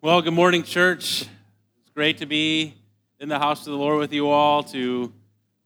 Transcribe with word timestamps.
Well, 0.00 0.22
good 0.22 0.32
morning, 0.32 0.62
church. 0.62 1.22
It's 1.22 1.90
great 1.92 2.18
to 2.18 2.26
be 2.26 2.72
in 3.18 3.28
the 3.28 3.40
house 3.40 3.66
of 3.66 3.72
the 3.72 3.78
Lord 3.78 3.98
with 3.98 4.12
you 4.12 4.28
all 4.28 4.62
to 4.62 5.12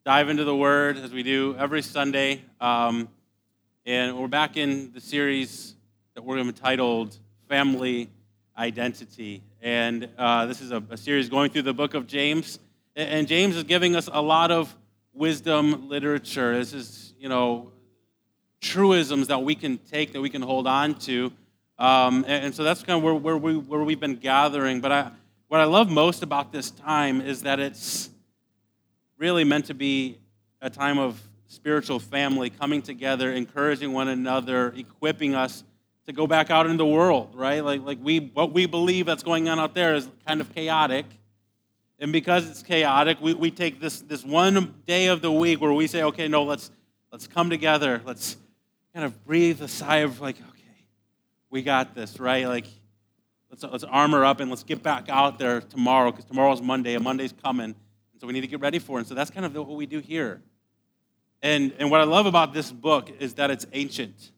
dive 0.06 0.30
into 0.30 0.44
the 0.44 0.56
Word 0.56 0.96
as 0.96 1.12
we 1.12 1.22
do 1.22 1.54
every 1.58 1.82
Sunday. 1.82 2.40
Um, 2.58 3.10
and 3.84 4.18
we're 4.18 4.28
back 4.28 4.56
in 4.56 4.90
the 4.94 5.02
series 5.02 5.74
that 6.14 6.24
we're 6.24 6.38
entitled 6.38 7.14
Family 7.46 8.08
Identity. 8.56 9.42
And 9.60 10.08
uh, 10.16 10.46
this 10.46 10.62
is 10.62 10.70
a, 10.70 10.82
a, 10.88 10.96
series 10.96 11.28
going 11.28 11.50
through 11.50 11.62
the 11.62 11.74
book 11.74 11.92
of 11.92 12.06
James. 12.06 12.58
And 12.96 13.28
James 13.28 13.54
is 13.54 13.64
giving 13.64 13.94
us 13.94 14.08
a 14.10 14.22
lot 14.22 14.50
of 14.50 14.74
wisdom 15.12 15.90
literature. 15.90 16.56
This 16.56 16.72
is, 16.72 17.12
you 17.18 17.28
know, 17.28 17.70
truisms 18.62 19.28
that 19.28 19.42
we 19.42 19.54
can 19.54 19.76
take, 19.76 20.14
that 20.14 20.22
we 20.22 20.30
can 20.30 20.40
hold 20.40 20.66
on 20.66 20.94
to. 21.00 21.30
Um, 21.78 22.24
and, 22.28 22.46
and, 22.46 22.54
so 22.54 22.62
that's 22.62 22.82
kind 22.82 22.98
of 22.98 23.02
where, 23.02 23.14
where, 23.14 23.36
we, 23.36 23.56
where 23.56 23.82
we've 23.82 23.98
been 23.98 24.16
gathering. 24.16 24.80
But 24.80 24.92
I, 24.92 25.10
what 25.48 25.60
I 25.60 25.64
love 25.64 25.90
most 25.90 26.22
about 26.22 26.52
this 26.52 26.70
time 26.70 27.20
is 27.20 27.42
that 27.42 27.58
it's 27.58 28.10
really 29.18 29.44
meant 29.44 29.66
to 29.66 29.74
be 29.74 30.18
a 30.60 30.70
time 30.70 30.98
of 30.98 31.20
spiritual 31.46 31.98
family 31.98 32.50
coming 32.50 32.82
together, 32.82 33.32
encouraging 33.32 33.92
one 33.92 34.08
another, 34.08 34.72
equipping 34.76 35.34
us 35.34 35.64
to 36.06 36.12
go 36.12 36.26
back 36.26 36.50
out 36.50 36.66
in 36.66 36.76
the 36.76 36.86
world, 36.86 37.34
right? 37.34 37.64
Like, 37.64 37.82
like 37.82 37.98
we, 38.02 38.18
what 38.18 38.52
we 38.52 38.66
believe 38.66 39.06
that's 39.06 39.22
going 39.22 39.48
on 39.48 39.58
out 39.58 39.74
there 39.74 39.94
is 39.94 40.08
kind 40.26 40.40
of 40.40 40.54
chaotic. 40.54 41.06
And 41.98 42.12
because 42.12 42.48
it's 42.50 42.62
chaotic, 42.62 43.20
we, 43.20 43.34
we 43.34 43.50
take 43.50 43.80
this, 43.80 44.00
this 44.00 44.24
one 44.24 44.74
day 44.86 45.06
of 45.06 45.22
the 45.22 45.30
week 45.30 45.60
where 45.60 45.72
we 45.72 45.86
say, 45.86 46.02
okay, 46.02 46.26
no, 46.26 46.42
let's, 46.42 46.70
let's 47.12 47.26
come 47.26 47.50
together. 47.50 48.00
Let's 48.04 48.36
kind 48.92 49.06
of 49.06 49.24
breathe 49.24 49.62
a 49.62 49.68
sigh 49.68 49.98
of 49.98 50.20
like, 50.20 50.36
we 51.52 51.62
got 51.62 51.94
this, 51.94 52.18
right? 52.18 52.48
Like, 52.48 52.66
let's, 53.50 53.62
let's 53.62 53.84
armor 53.84 54.24
up 54.24 54.40
and 54.40 54.50
let's 54.50 54.64
get 54.64 54.82
back 54.82 55.10
out 55.10 55.38
there 55.38 55.60
tomorrow 55.60 56.10
because 56.10 56.24
tomorrow's 56.24 56.62
Monday 56.62 56.94
and 56.94 57.04
Monday's 57.04 57.34
coming. 57.44 57.66
And 57.66 58.20
so 58.20 58.26
we 58.26 58.32
need 58.32 58.40
to 58.40 58.46
get 58.46 58.60
ready 58.60 58.78
for 58.78 58.96
it. 58.96 59.02
And 59.02 59.06
so 59.06 59.14
that's 59.14 59.30
kind 59.30 59.44
of 59.44 59.54
what 59.54 59.68
we 59.68 59.84
do 59.84 60.00
here. 60.00 60.40
And, 61.42 61.74
and 61.78 61.90
what 61.90 62.00
I 62.00 62.04
love 62.04 62.24
about 62.24 62.54
this 62.54 62.72
book 62.72 63.10
is 63.20 63.34
that 63.34 63.50
it's 63.50 63.66
ancient, 63.72 64.30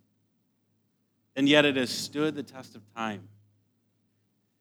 and 1.37 1.49
yet 1.49 1.65
it 1.65 1.77
has 1.77 1.91
stood 1.91 2.35
the 2.35 2.43
test 2.43 2.75
of 2.75 2.83
time. 2.95 3.29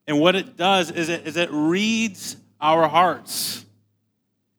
And 0.06 0.20
what 0.20 0.36
it 0.36 0.56
does 0.56 0.92
is 0.92 1.10
it, 1.10 1.26
is 1.26 1.38
it 1.38 1.50
reads 1.52 2.38
our 2.62 2.88
hearts. 2.88 3.66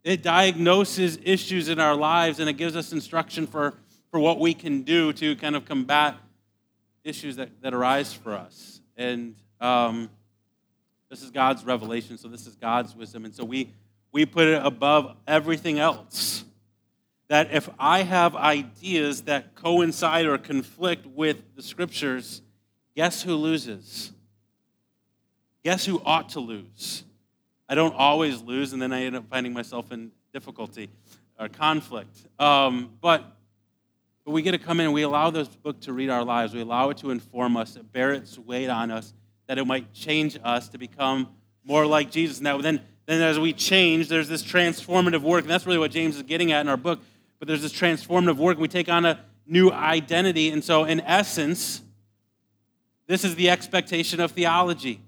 It 0.02 0.22
diagnoses 0.22 1.18
issues 1.22 1.68
in 1.68 1.78
our 1.78 1.94
lives 1.94 2.40
and 2.40 2.48
it 2.48 2.54
gives 2.54 2.74
us 2.74 2.92
instruction 2.92 3.46
for, 3.46 3.74
for 4.10 4.18
what 4.18 4.40
we 4.40 4.52
can 4.52 4.82
do 4.82 5.12
to 5.12 5.36
kind 5.36 5.54
of 5.54 5.64
combat 5.66 6.16
issues 7.04 7.36
that, 7.36 7.50
that 7.62 7.74
arise 7.74 8.12
for 8.12 8.32
us. 8.32 8.80
And 8.96 9.36
um, 9.60 10.10
this 11.10 11.22
is 11.22 11.30
God's 11.30 11.64
revelation, 11.64 12.18
so 12.18 12.28
this 12.28 12.46
is 12.46 12.56
God's 12.56 12.96
wisdom. 12.96 13.24
And 13.24 13.34
so 13.34 13.44
we, 13.44 13.72
we 14.10 14.26
put 14.26 14.48
it 14.48 14.64
above 14.64 15.16
everything 15.26 15.78
else. 15.78 16.44
That 17.28 17.52
if 17.52 17.68
I 17.78 18.02
have 18.02 18.34
ideas 18.34 19.22
that 19.22 19.54
coincide 19.54 20.26
or 20.26 20.38
conflict 20.38 21.06
with 21.06 21.42
the 21.56 21.62
scriptures, 21.62 22.42
guess 22.96 23.22
who 23.22 23.34
loses? 23.34 24.12
Guess 25.62 25.86
who 25.86 26.02
ought 26.04 26.30
to 26.30 26.40
lose? 26.40 27.04
I 27.68 27.74
don't 27.74 27.94
always 27.94 28.42
lose, 28.42 28.72
and 28.74 28.82
then 28.82 28.92
I 28.92 29.04
end 29.04 29.16
up 29.16 29.28
finding 29.30 29.52
myself 29.52 29.90
in 29.90 30.12
difficulty 30.32 30.90
or 31.38 31.48
conflict. 31.48 32.14
Um, 32.38 32.90
but 33.00 33.24
but 34.24 34.32
we 34.32 34.42
get 34.42 34.52
to 34.52 34.58
come 34.58 34.80
in 34.80 34.86
and 34.86 34.94
we 34.94 35.02
allow 35.02 35.30
this 35.30 35.48
book 35.48 35.80
to 35.82 35.92
read 35.92 36.08
our 36.08 36.24
lives. 36.24 36.54
We 36.54 36.62
allow 36.62 36.88
it 36.90 36.96
to 36.98 37.10
inform 37.10 37.56
us, 37.56 37.74
to 37.74 37.82
bear 37.82 38.12
its 38.12 38.38
weight 38.38 38.68
on 38.68 38.90
us, 38.90 39.12
that 39.46 39.58
it 39.58 39.66
might 39.66 39.92
change 39.92 40.38
us 40.42 40.68
to 40.70 40.78
become 40.78 41.28
more 41.62 41.84
like 41.84 42.10
Jesus. 42.10 42.40
Now, 42.40 42.58
then, 42.58 42.80
then 43.04 43.20
as 43.20 43.38
we 43.38 43.52
change, 43.52 44.08
there's 44.08 44.28
this 44.28 44.42
transformative 44.42 45.20
work. 45.20 45.42
And 45.42 45.50
that's 45.50 45.66
really 45.66 45.78
what 45.78 45.90
James 45.90 46.16
is 46.16 46.22
getting 46.22 46.52
at 46.52 46.62
in 46.62 46.68
our 46.68 46.78
book. 46.78 47.00
But 47.38 47.48
there's 47.48 47.60
this 47.60 47.72
transformative 47.72 48.36
work. 48.36 48.58
We 48.58 48.68
take 48.68 48.88
on 48.88 49.04
a 49.04 49.20
new 49.46 49.70
identity. 49.70 50.50
And 50.50 50.64
so, 50.64 50.84
in 50.84 51.00
essence, 51.00 51.82
this 53.06 53.24
is 53.24 53.34
the 53.34 53.50
expectation 53.50 54.20
of 54.20 54.32
theology. 54.32 55.02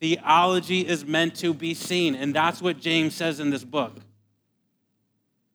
Theology 0.00 0.86
is 0.86 1.04
meant 1.04 1.34
to 1.36 1.52
be 1.52 1.74
seen. 1.74 2.14
And 2.14 2.34
that's 2.34 2.62
what 2.62 2.80
James 2.80 3.14
says 3.14 3.38
in 3.38 3.50
this 3.50 3.64
book 3.64 3.98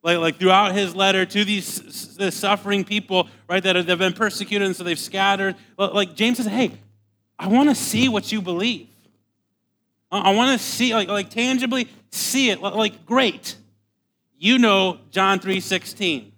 like, 0.08 0.20
like 0.20 0.40
throughout 0.40 0.74
his 0.74 0.96
letter 0.96 1.26
to 1.26 1.44
these 1.44 2.16
the 2.16 2.32
suffering 2.32 2.86
people, 2.86 3.28
right, 3.50 3.62
that 3.62 3.76
have 3.76 4.00
been 4.00 4.14
persecuted 4.14 4.66
and 4.66 4.74
so 4.74 4.86
they've 4.86 4.98
scattered. 4.98 5.56
Like 5.78 6.16
James 6.16 6.38
says, 6.38 6.46
hey, 6.46 6.72
I 7.38 7.50
want 7.50 7.68
to 7.68 7.76
see 7.76 8.08
what 8.08 8.32
you 8.32 8.42
believe. 8.42 8.88
I 10.10 10.34
want 10.34 10.58
to 10.58 10.66
see, 10.66 10.96
like, 10.96 11.10
like 11.10 11.30
tangibly 11.30 11.90
see 12.10 12.50
it. 12.50 12.62
Like, 12.62 13.06
great. 13.06 13.58
You 14.40 14.58
know 14.60 15.00
John 15.12 15.40
3 15.40 15.60
16. 15.60 16.32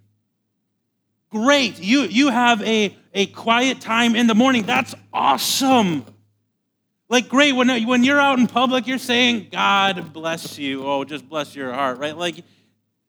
Great. 1.30 1.80
You, 1.80 2.02
you 2.02 2.30
have 2.30 2.64
a, 2.64 2.96
a 3.14 3.28
quiet 3.28 3.82
time 3.82 4.16
in 4.16 4.26
the 4.26 4.34
morning. 4.34 4.64
That's 4.64 4.96
awesome. 5.14 6.06
Like, 7.08 7.30
great. 7.30 7.52
When, 7.52 7.70
when 7.86 8.04
you're 8.04 8.20
out 8.20 8.40
in 8.40 8.48
public, 8.48 8.88
you're 8.88 8.98
saying, 8.98 9.50
God 9.52 10.12
bless 10.12 10.58
you. 10.58 10.84
Oh, 10.84 11.04
just 11.04 11.30
bless 11.30 11.56
your 11.56 11.72
heart, 11.72 12.00
right? 12.00 12.18
Like, 12.18 12.44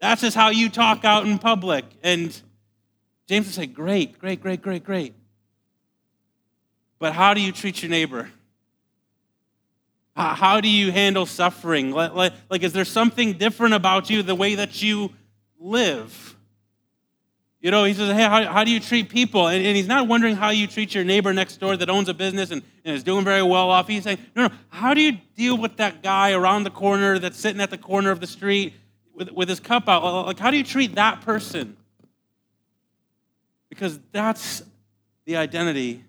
that's 0.01 0.23
just 0.23 0.37
how 0.37 0.51
you 0.51 0.69
talk 0.69 1.05
out 1.05 1.27
in 1.27 1.39
public. 1.39 1.85
And 2.03 2.39
James 3.29 3.47
would 3.47 3.55
say, 3.55 3.67
Great, 3.67 4.19
great, 4.19 4.41
great, 4.41 4.63
great, 4.63 4.85
great. 4.85 5.15
But 6.99 7.13
how 7.13 7.35
do 7.35 7.41
you 7.41 7.53
treat 7.53 7.83
your 7.83 7.91
neighbor? 7.91 8.31
How 10.17 10.61
do 10.61 10.69
you 10.69 10.93
handle 10.93 11.25
suffering? 11.25 11.93
Like, 11.93 12.63
is 12.63 12.73
there 12.73 12.85
something 12.85 13.35
different 13.35 13.75
about 13.75 14.11
you, 14.11 14.23
the 14.23 14.35
way 14.35 14.57
that 14.57 14.83
you 14.83 15.13
live? 15.59 16.37
You 17.61 17.71
know, 17.71 17.85
he 17.85 17.95
says, 17.95 18.11
Hey, 18.11 18.25
how, 18.25 18.45
how 18.45 18.65
do 18.65 18.71
you 18.71 18.81
treat 18.81 19.09
people? 19.09 19.49
And, 19.49 19.65
and, 19.65 19.77
he's 19.77 19.87
not 19.87 20.09
wondering 20.09 20.35
how 20.35 20.51
you 20.51 20.67
treat 20.67 20.95
your 20.95 21.05
neighbor 21.05 21.33
next 21.33 21.59
door 21.59 21.77
that 21.77 21.91
owns 21.91 22.09
a 22.09 22.15
business 22.15 22.51
and, 22.51 22.63
and 22.85 22.97
is 22.97 23.05
doing 23.05 23.25
very 23.25 23.43
well 23.43 23.71
off. 23.71 23.87
He's 23.87 24.03
saying, 24.03 24.19
No, 24.35 24.49
no, 24.49 24.55
how 24.69 24.95
do 24.95 25.03
you 25.03 25.19
deal 25.37 25.59
with 25.59 25.77
that 25.77 26.03
guy 26.03 26.33
around 26.33 26.65
the 26.65 26.71
corner 26.71 27.19
that's 27.19 27.39
sitting 27.39 27.61
at 27.61 27.71
the 27.71 27.79
corner 27.79 28.11
of 28.11 28.21
the 28.21 28.27
street 28.27 28.75
with, 29.21 29.31
with 29.33 29.49
his 29.51 29.61
cup 29.61 29.87
out. 29.87 30.03
Like, 30.27 30.39
how 30.39 30.51
do 30.51 30.57
you 30.57 30.65
treat 30.65 30.95
that 30.95 31.21
person? 31.21 31.77
Because 33.69 34.01
that's 34.13 34.63
the 35.27 35.37
identity 35.37 36.03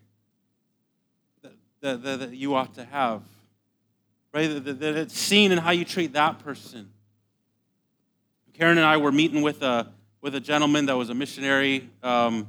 that, 1.81 2.01
that, 2.03 2.19
that, 2.19 2.33
you 2.33 2.55
ought 2.55 2.73
to 2.75 2.85
have, 2.85 3.21
right? 4.33 4.47
That, 4.47 4.79
that 4.79 4.95
it's 4.95 5.17
seen 5.17 5.51
in 5.51 5.57
how 5.57 5.71
you 5.71 5.83
treat 5.83 6.13
that 6.13 6.39
person. 6.39 6.89
Karen 8.53 8.77
and 8.77 8.87
I 8.87 8.95
were 8.95 9.11
meeting 9.11 9.41
with 9.41 9.61
a, 9.61 9.91
with 10.21 10.33
a 10.33 10.39
gentleman 10.39 10.85
that 10.85 10.95
was 10.95 11.09
a 11.09 11.13
missionary 11.13 11.89
um, 12.01 12.47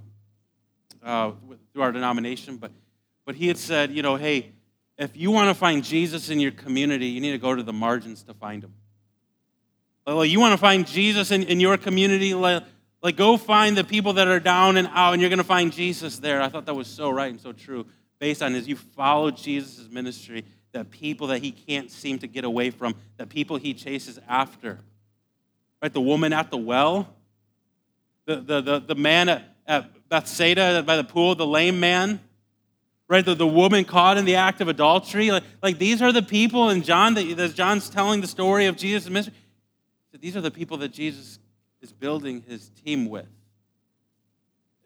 uh, 1.02 1.32
through 1.72 1.82
our 1.82 1.90
denomination, 1.90 2.56
but, 2.56 2.70
but 3.24 3.34
he 3.34 3.48
had 3.48 3.58
said, 3.58 3.90
you 3.90 4.02
know, 4.02 4.14
hey, 4.14 4.52
if 4.96 5.16
you 5.16 5.32
want 5.32 5.48
to 5.48 5.54
find 5.54 5.82
Jesus 5.82 6.30
in 6.30 6.38
your 6.38 6.52
community, 6.52 7.06
you 7.06 7.20
need 7.20 7.32
to 7.32 7.38
go 7.38 7.52
to 7.52 7.64
the 7.64 7.72
margins 7.72 8.22
to 8.24 8.34
find 8.34 8.62
him. 8.62 8.72
Like 10.06 10.30
you 10.30 10.40
want 10.40 10.52
to 10.52 10.58
find 10.58 10.86
Jesus 10.86 11.30
in, 11.30 11.44
in 11.44 11.60
your 11.60 11.76
community, 11.76 12.34
like, 12.34 12.64
like 13.02 13.16
go 13.16 13.36
find 13.36 13.76
the 13.76 13.84
people 13.84 14.14
that 14.14 14.28
are 14.28 14.40
down 14.40 14.76
and 14.76 14.88
out, 14.92 15.12
and 15.12 15.20
you're 15.20 15.30
going 15.30 15.38
to 15.38 15.44
find 15.44 15.72
Jesus 15.72 16.18
there. 16.18 16.42
I 16.42 16.48
thought 16.48 16.66
that 16.66 16.74
was 16.74 16.88
so 16.88 17.10
right 17.10 17.30
and 17.30 17.40
so 17.40 17.52
true, 17.52 17.86
based 18.18 18.42
on 18.42 18.54
as 18.54 18.66
you 18.66 18.76
follow 18.76 19.30
Jesus' 19.30 19.88
ministry, 19.90 20.44
the 20.72 20.84
people 20.84 21.28
that 21.28 21.42
he 21.42 21.52
can't 21.52 21.90
seem 21.90 22.18
to 22.18 22.26
get 22.26 22.44
away 22.44 22.70
from, 22.70 22.94
the 23.16 23.26
people 23.26 23.56
he 23.56 23.74
chases 23.74 24.18
after. 24.28 24.80
Right? 25.80 25.92
The 25.92 26.00
woman 26.00 26.32
at 26.32 26.50
the 26.50 26.56
well, 26.56 27.08
the, 28.26 28.36
the, 28.36 28.60
the, 28.60 28.78
the 28.80 28.94
man 28.94 29.28
at, 29.28 29.44
at 29.66 30.08
Bethsaida 30.08 30.82
by 30.82 30.96
the 30.96 31.04
pool, 31.04 31.34
the 31.34 31.46
lame 31.46 31.80
man, 31.80 32.20
right? 33.08 33.24
The, 33.24 33.34
the 33.34 33.46
woman 33.46 33.84
caught 33.84 34.16
in 34.16 34.24
the 34.24 34.36
act 34.36 34.60
of 34.60 34.68
adultery. 34.68 35.30
Like, 35.30 35.42
like 35.62 35.78
these 35.78 36.00
are 36.00 36.12
the 36.12 36.22
people 36.22 36.70
in 36.70 36.82
John 36.82 37.14
that, 37.14 37.36
that 37.36 37.54
John's 37.54 37.90
telling 37.90 38.20
the 38.20 38.26
story 38.26 38.66
of 38.66 38.76
Jesus' 38.76 39.10
ministry 39.10 39.34
these 40.22 40.36
are 40.36 40.40
the 40.40 40.52
people 40.52 40.76
that 40.78 40.92
Jesus 40.92 41.40
is 41.82 41.92
building 41.92 42.44
his 42.46 42.70
team 42.84 43.10
with. 43.10 43.26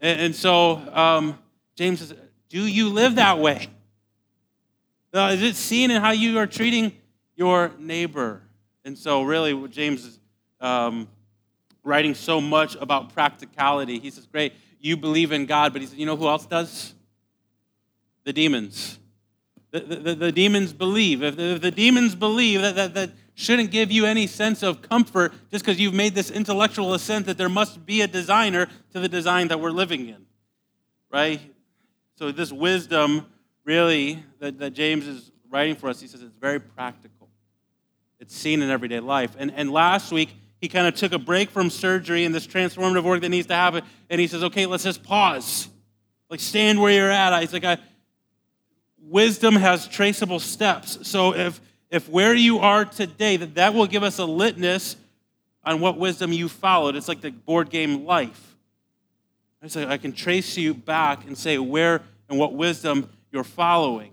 And, 0.01 0.19
and 0.19 0.35
so 0.35 0.77
um, 0.93 1.39
James 1.77 2.01
says, 2.01 2.15
Do 2.49 2.67
you 2.67 2.89
live 2.89 3.17
that 3.17 3.39
way? 3.39 3.69
Uh, 5.13 5.31
is 5.35 5.43
it 5.43 5.55
seen 5.55 5.91
in 5.91 6.01
how 6.01 6.13
you 6.13 6.39
are 6.39 6.47
treating 6.47 6.93
your 7.37 7.71
neighbor? 7.79 8.43
And 8.85 8.97
so, 8.97 9.23
really, 9.23 9.69
James 9.69 10.07
is 10.07 10.21
um, 10.59 11.07
writing 11.85 12.15
so 12.15 12.41
much 12.41 12.75
about 12.77 13.13
practicality. 13.13 13.99
He 13.99 14.11
says, 14.11 14.27
Great, 14.27 14.55
you 14.81 14.97
believe 14.97 15.33
in 15.33 15.45
God, 15.45 15.75
but 15.75 15.83
he 15.83 15.87
says, 15.87 15.99
You 15.99 16.07
know 16.07 16.17
who 16.17 16.29
else 16.29 16.47
does? 16.47 16.95
The 18.25 18.33
demons. 18.33 18.99
The, 19.71 19.81
the, 19.81 20.15
the 20.15 20.33
demons 20.33 20.73
believe. 20.73 21.23
If 21.23 21.37
the, 21.37 21.43
if 21.57 21.61
the 21.61 21.71
demons 21.71 22.15
believe 22.15 22.63
that, 22.63 22.77
that, 22.77 22.95
that 22.95 23.11
shouldn't 23.37 23.71
give 23.71 23.93
you 23.93 24.07
any 24.07 24.27
sense 24.27 24.63
of 24.63 24.81
comfort 24.81 25.33
just 25.51 25.63
because 25.65 25.79
you've 25.79 25.95
made 25.95 26.15
this 26.15 26.31
intellectual 26.31 26.95
assent 26.95 27.27
that 27.27 27.37
there 27.37 27.51
must 27.51 27.85
be 27.85 28.01
a 28.01 28.09
designer 28.09 28.67
to 28.93 28.99
the 28.99 29.09
design 29.09 29.49
that 29.49 29.61
we're 29.61 29.71
living 29.71 30.09
in, 30.09 30.25
right? 31.13 31.41
So, 32.17 32.33
this 32.33 32.51
wisdom 32.51 33.27
really 33.65 34.25
that, 34.39 34.59
that 34.59 34.71
James 34.71 35.07
is 35.07 35.31
writing 35.51 35.77
for 35.77 35.91
us, 35.91 36.01
he 36.01 36.07
says 36.09 36.23
it's 36.23 36.35
very 36.41 36.59
practical. 36.59 37.29
It's 38.19 38.35
seen 38.35 38.63
in 38.63 38.71
everyday 38.71 39.01
life. 39.01 39.37
And, 39.39 39.53
and 39.55 39.71
last 39.71 40.11
week, 40.11 40.35
he 40.59 40.69
kind 40.69 40.87
of 40.87 40.95
took 40.95 41.13
a 41.13 41.19
break 41.19 41.51
from 41.51 41.69
surgery 41.69 42.25
and 42.25 42.35
this 42.35 42.47
transformative 42.47 43.05
work 43.05 43.21
that 43.21 43.29
needs 43.29 43.49
to 43.49 43.55
happen. 43.55 43.83
And 44.09 44.19
he 44.19 44.27
says, 44.27 44.43
okay, 44.45 44.65
let's 44.65 44.85
just 44.85 45.03
pause. 45.03 45.69
Like, 46.31 46.41
stand 46.41 46.81
where 46.81 46.93
you're 46.93 47.11
at. 47.11 47.39
He's 47.41 47.53
like, 47.53 47.65
I, 47.65 47.77
wisdom 48.99 49.57
has 49.57 49.87
traceable 49.87 50.41
steps. 50.41 51.07
So 51.07 51.35
if, 51.35 51.61
if 51.97 52.11
where 52.11 52.35
you 52.35 52.59
are 52.59 52.85
today, 52.85 53.39
that, 53.39 53.55
that 53.55 53.75
will 53.75 53.87
give 53.87 54.03
us 54.03 54.19
a 54.19 54.25
litmus 54.25 54.97
on 55.65 55.81
what 55.81 55.99
wisdom 55.99 56.31
you 56.31 56.49
followed. 56.49 56.95
It's 56.95 57.09
like 57.09 57.23
the 57.23 57.31
board 57.31 57.71
game 57.71 58.05
life. 58.05 58.55
It's 59.63 59.75
like 59.75 59.89
I 59.89 59.97
can 59.97 60.13
trace 60.13 60.59
you 60.59 60.75
back 60.75 61.27
and 61.27 61.37
say 61.37 61.57
where 61.57 62.03
and 62.29 62.39
what 62.39 62.53
wisdom 62.53 63.09
you're 63.33 63.45
following. 63.45 64.13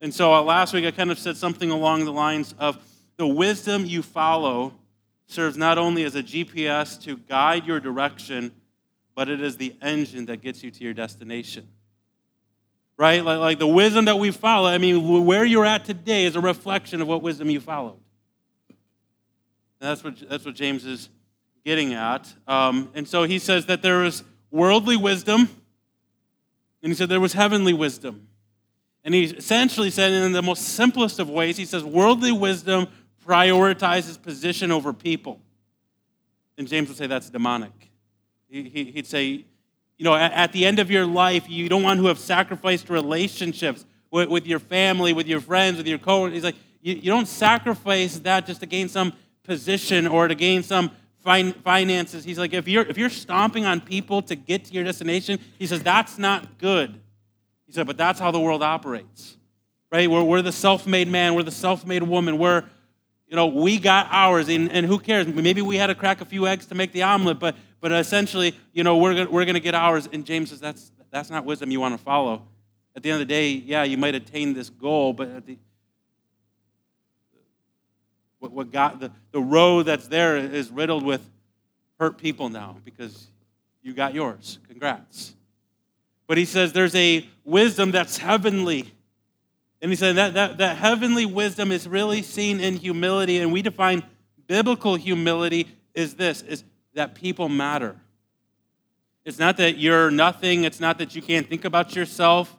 And 0.00 0.12
so 0.12 0.32
uh, 0.32 0.42
last 0.42 0.72
week 0.72 0.86
I 0.86 0.90
kind 0.90 1.10
of 1.10 1.18
said 1.18 1.36
something 1.36 1.70
along 1.70 2.06
the 2.06 2.12
lines 2.12 2.54
of 2.58 2.78
the 3.18 3.26
wisdom 3.26 3.84
you 3.84 4.02
follow 4.02 4.72
serves 5.26 5.58
not 5.58 5.76
only 5.76 6.04
as 6.04 6.14
a 6.14 6.22
GPS 6.22 7.00
to 7.02 7.18
guide 7.18 7.66
your 7.66 7.78
direction, 7.78 8.52
but 9.14 9.28
it 9.28 9.42
is 9.42 9.58
the 9.58 9.76
engine 9.82 10.24
that 10.26 10.40
gets 10.40 10.64
you 10.64 10.70
to 10.70 10.82
your 10.82 10.94
destination. 10.94 11.68
Right? 13.00 13.24
Like, 13.24 13.38
like 13.38 13.58
the 13.58 13.66
wisdom 13.66 14.04
that 14.04 14.18
we 14.18 14.30
follow, 14.30 14.68
I 14.68 14.76
mean, 14.76 15.24
where 15.24 15.42
you're 15.42 15.64
at 15.64 15.86
today 15.86 16.26
is 16.26 16.36
a 16.36 16.40
reflection 16.40 17.00
of 17.00 17.08
what 17.08 17.22
wisdom 17.22 17.48
you 17.48 17.58
followed. 17.58 17.96
And 18.68 19.88
that's 19.88 20.04
what, 20.04 20.16
that's 20.28 20.44
what 20.44 20.54
James 20.54 20.84
is 20.84 21.08
getting 21.64 21.94
at. 21.94 22.30
Um, 22.46 22.90
and 22.92 23.08
so 23.08 23.22
he 23.22 23.38
says 23.38 23.64
that 23.66 23.80
there 23.80 24.04
is 24.04 24.22
worldly 24.50 24.98
wisdom, 24.98 25.48
and 26.82 26.92
he 26.92 26.94
said 26.94 27.08
there 27.08 27.20
was 27.20 27.32
heavenly 27.32 27.72
wisdom. 27.72 28.28
And 29.02 29.14
he 29.14 29.24
essentially 29.24 29.88
said, 29.88 30.12
in 30.12 30.32
the 30.32 30.42
most 30.42 30.60
simplest 30.60 31.18
of 31.18 31.30
ways, 31.30 31.56
he 31.56 31.64
says, 31.64 31.82
worldly 31.82 32.32
wisdom 32.32 32.86
prioritizes 33.26 34.20
position 34.20 34.70
over 34.70 34.92
people. 34.92 35.40
And 36.58 36.68
James 36.68 36.88
would 36.88 36.98
say 36.98 37.06
that's 37.06 37.30
demonic. 37.30 37.72
He, 38.50 38.92
would 38.94 39.06
say, 39.06 39.46
you 40.00 40.04
know, 40.04 40.14
at, 40.14 40.52
the 40.52 40.64
end 40.64 40.78
of 40.78 40.90
your 40.90 41.04
life, 41.04 41.46
you 41.50 41.68
don't 41.68 41.82
want 41.82 42.00
to 42.00 42.06
have 42.06 42.18
sacrificed 42.18 42.88
relationships 42.88 43.84
with, 44.10 44.30
with 44.30 44.46
your 44.46 44.58
family, 44.58 45.12
with 45.12 45.26
your 45.26 45.42
friends, 45.42 45.76
with 45.76 45.86
your 45.86 45.98
coworkers. 45.98 46.36
He's 46.36 46.42
like, 46.42 46.56
you, 46.80 46.94
you 46.94 47.10
don't 47.10 47.28
sacrifice 47.28 48.18
that 48.20 48.46
just 48.46 48.60
to 48.60 48.66
gain 48.66 48.88
some 48.88 49.12
position 49.42 50.06
or 50.06 50.26
to 50.26 50.34
gain 50.34 50.62
some 50.62 50.90
fin- 51.22 51.52
finances. 51.52 52.24
He's 52.24 52.38
like, 52.38 52.54
if 52.54 52.66
you're, 52.66 52.84
if 52.84 52.96
you're 52.96 53.10
stomping 53.10 53.66
on 53.66 53.82
people 53.82 54.22
to 54.22 54.34
get 54.34 54.64
to 54.64 54.72
your 54.72 54.84
destination, 54.84 55.38
he 55.58 55.66
says, 55.66 55.82
that's 55.82 56.16
not 56.16 56.56
good. 56.56 56.98
He 57.66 57.74
said, 57.74 57.86
but 57.86 57.98
that's 57.98 58.18
how 58.18 58.30
the 58.30 58.40
world 58.40 58.62
operates, 58.62 59.36
right? 59.92 60.10
We're, 60.10 60.24
we're 60.24 60.40
the 60.40 60.50
self 60.50 60.86
made 60.86 61.08
man, 61.08 61.34
we're 61.34 61.42
the 61.42 61.50
self 61.50 61.84
made 61.84 62.04
woman, 62.04 62.38
we're 62.38 62.64
you 63.28 63.36
know, 63.36 63.46
we 63.46 63.78
got 63.78 64.08
ours, 64.10 64.48
and, 64.48 64.72
and 64.72 64.84
who 64.84 64.98
cares? 64.98 65.28
Maybe 65.28 65.62
we 65.62 65.76
had 65.76 65.86
to 65.86 65.94
crack 65.94 66.20
a 66.20 66.24
few 66.24 66.48
eggs 66.48 66.66
to 66.66 66.74
make 66.74 66.90
the 66.90 67.02
omelet, 67.02 67.38
but, 67.38 67.54
but 67.80 67.92
essentially, 67.92 68.54
you 68.72 68.84
know, 68.84 68.96
we're, 68.96 69.28
we're 69.28 69.44
going 69.44 69.54
to 69.54 69.60
get 69.60 69.74
ours. 69.74 70.08
And 70.12 70.24
James 70.24 70.50
says 70.50 70.60
that's, 70.60 70.92
that's 71.10 71.30
not 71.30 71.44
wisdom 71.44 71.70
you 71.70 71.80
want 71.80 71.96
to 71.96 72.02
follow. 72.02 72.42
At 72.94 73.02
the 73.02 73.10
end 73.10 73.22
of 73.22 73.28
the 73.28 73.32
day, 73.32 73.50
yeah, 73.50 73.84
you 73.84 73.96
might 73.96 74.14
attain 74.14 74.52
this 74.52 74.68
goal, 74.70 75.12
but 75.12 75.46
the, 75.46 75.58
what, 78.38 78.52
what 78.52 78.72
got 78.72 79.00
the, 79.00 79.10
the 79.32 79.40
road 79.40 79.84
that's 79.84 80.08
there 80.08 80.36
is 80.36 80.70
riddled 80.70 81.04
with 81.04 81.22
hurt 81.98 82.18
people 82.18 82.48
now 82.48 82.76
because 82.84 83.28
you 83.82 83.92
got 83.92 84.14
yours. 84.14 84.58
Congrats. 84.68 85.34
But 86.26 86.38
he 86.38 86.44
says 86.44 86.72
there's 86.72 86.94
a 86.94 87.26
wisdom 87.44 87.90
that's 87.90 88.16
heavenly 88.18 88.92
and 89.82 89.90
he 89.90 89.96
said 89.96 90.16
that, 90.16 90.34
that, 90.34 90.58
that 90.58 90.76
heavenly 90.76 91.24
wisdom 91.24 91.72
is 91.72 91.88
really 91.88 92.22
seen 92.22 92.60
in 92.60 92.76
humility, 92.76 93.38
and 93.38 93.52
we 93.52 93.62
define 93.62 94.02
biblical 94.46 94.94
humility 94.94 95.68
is 95.94 96.14
this, 96.14 96.42
is 96.42 96.64
that 96.94 97.14
people 97.14 97.48
matter. 97.48 97.96
It's 99.24 99.38
not 99.38 99.56
that 99.58 99.78
you're 99.78 100.10
nothing, 100.10 100.64
it's 100.64 100.80
not 100.80 100.98
that 100.98 101.14
you 101.14 101.22
can't 101.22 101.48
think 101.48 101.64
about 101.64 101.94
yourself, 101.94 102.56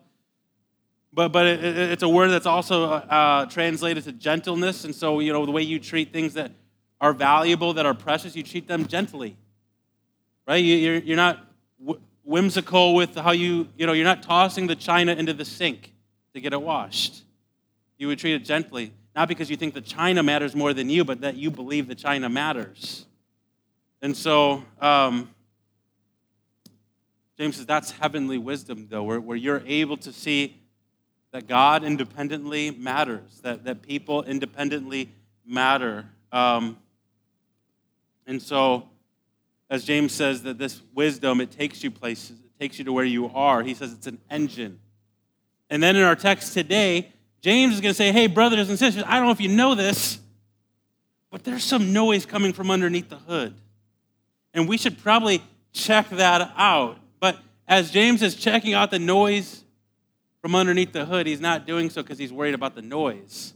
but, 1.14 1.30
but 1.30 1.46
it, 1.46 1.64
it, 1.64 1.78
it's 1.78 2.04
a 2.04 2.10
word 2.10 2.30
that's 2.30 2.46
also 2.46 2.86
uh, 2.86 3.46
translated 3.48 4.04
to 4.06 4.12
gentleness. 4.12 4.86
And 4.86 4.96
so, 4.96 5.20
you 5.20 5.34
know, 5.34 5.46
the 5.46 5.52
way 5.52 5.64
you 5.64 5.80
treat 5.80 6.14
things 6.14 6.36
that 6.36 6.52
are 7.02 7.14
valuable, 7.14 7.74
that 7.74 7.86
are 7.86 7.94
precious, 7.94 8.36
you 8.36 8.44
treat 8.44 8.68
them 8.68 8.86
gently, 8.86 9.36
right? 10.48 10.64
You, 10.64 10.76
you're, 10.76 10.98
you're 11.00 11.18
not 11.18 11.46
whimsical 12.24 12.94
with 12.96 13.16
how 13.16 13.32
you, 13.32 13.68
you 13.76 13.88
know, 13.88 13.94
you're 13.94 14.06
not 14.06 14.24
tossing 14.24 14.68
the 14.68 14.76
china 14.76 15.14
into 15.14 15.34
the 15.34 15.44
sink 15.44 15.94
to 16.34 16.40
get 16.40 16.54
it 16.54 16.62
washed. 16.62 17.24
You 17.98 18.08
would 18.08 18.20
treat 18.20 18.36
it 18.36 18.46
gently, 18.46 18.94
not 19.16 19.28
because 19.28 19.50
you 19.50 19.58
think 19.58 19.74
the 19.74 19.82
china 19.82 20.24
matters 20.24 20.56
more 20.56 20.74
than 20.74 20.90
you, 20.90 21.04
but 21.04 21.22
that 21.22 21.36
you 21.36 21.52
believe 21.52 21.88
the 21.88 21.96
china 21.96 22.30
matters. 22.30 23.06
And 24.02 24.16
so, 24.16 24.64
um, 24.80 25.30
James 27.38 27.58
says 27.58 27.66
that's 27.66 27.92
heavenly 27.92 28.38
wisdom, 28.38 28.88
though, 28.90 29.04
where, 29.04 29.20
where 29.20 29.38
you're 29.38 29.64
able 29.66 29.98
to 29.98 30.12
see 30.12 30.58
that 31.32 31.48
God 31.48 31.84
independently 31.84 32.72
matters, 32.72 33.40
that, 33.44 33.64
that 33.64 33.82
people 33.82 34.24
independently 34.24 35.12
matter. 35.46 36.06
Um, 36.32 36.78
and 38.28 38.42
so, 38.42 38.90
as 39.70 39.84
James 39.86 40.14
says, 40.14 40.44
that 40.44 40.58
this 40.58 40.82
wisdom, 40.94 41.40
it 41.42 41.52
takes 41.52 41.84
you 41.84 41.92
places, 41.92 42.38
it 42.40 42.60
takes 42.60 42.78
you 42.78 42.86
to 42.86 42.94
where 42.94 43.06
you 43.06 43.30
are. 43.30 43.64
He 43.64 43.74
says 43.74 43.94
it's 43.94 44.08
an 44.08 44.20
engine 44.30 44.80
and 45.72 45.82
then 45.82 45.96
in 45.96 46.04
our 46.04 46.18
text 46.18 46.54
today, 46.54 47.14
James 47.40 47.76
is 47.76 47.82
going 47.82 47.92
to 47.92 47.98
say, 47.98 48.12
Hey, 48.12 48.28
brothers 48.28 48.70
and 48.70 48.78
sisters, 48.78 49.04
I 49.08 49.16
don't 49.16 49.26
know 49.26 49.32
if 49.32 49.40
you 49.40 49.48
know 49.48 49.74
this, 49.74 50.20
but 51.32 51.46
there's 51.46 51.64
some 51.64 51.94
noise 51.94 52.26
coming 52.26 52.52
from 52.52 52.70
underneath 52.70 53.10
the 53.10 53.16
hood. 53.16 53.56
And 54.54 54.68
we 54.68 54.78
should 54.78 55.00
probably 55.00 55.42
check 55.74 56.10
that 56.10 56.54
out. 56.58 56.98
But 57.20 57.38
as 57.68 57.92
James 57.92 58.22
is 58.22 58.36
checking 58.36 58.74
out 58.74 58.92
the 58.92 59.00
noise 59.00 59.64
from 60.42 60.56
underneath 60.56 60.92
the 60.92 61.06
hood, 61.06 61.28
he's 61.28 61.40
not 61.40 61.66
doing 61.66 61.90
so 61.90 62.02
because 62.02 62.18
he's 62.18 62.34
worried 62.34 62.54
about 62.54 62.76
the 62.76 62.82
noise. 62.82 63.54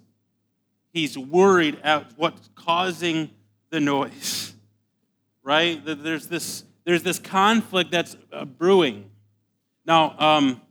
He's 0.94 1.18
worried 1.18 1.80
at 1.84 2.14
what's 2.16 2.50
causing 2.56 3.30
the 3.70 3.80
noise, 3.82 4.54
right? 5.44 5.82
There's 5.84 6.28
this, 6.28 6.64
there's 6.86 7.04
this 7.04 7.20
conflict 7.20 7.92
that's 7.92 8.16
uh, 8.32 8.46
brewing. 8.46 9.10
Now, 9.86 10.16
um, 10.18 10.62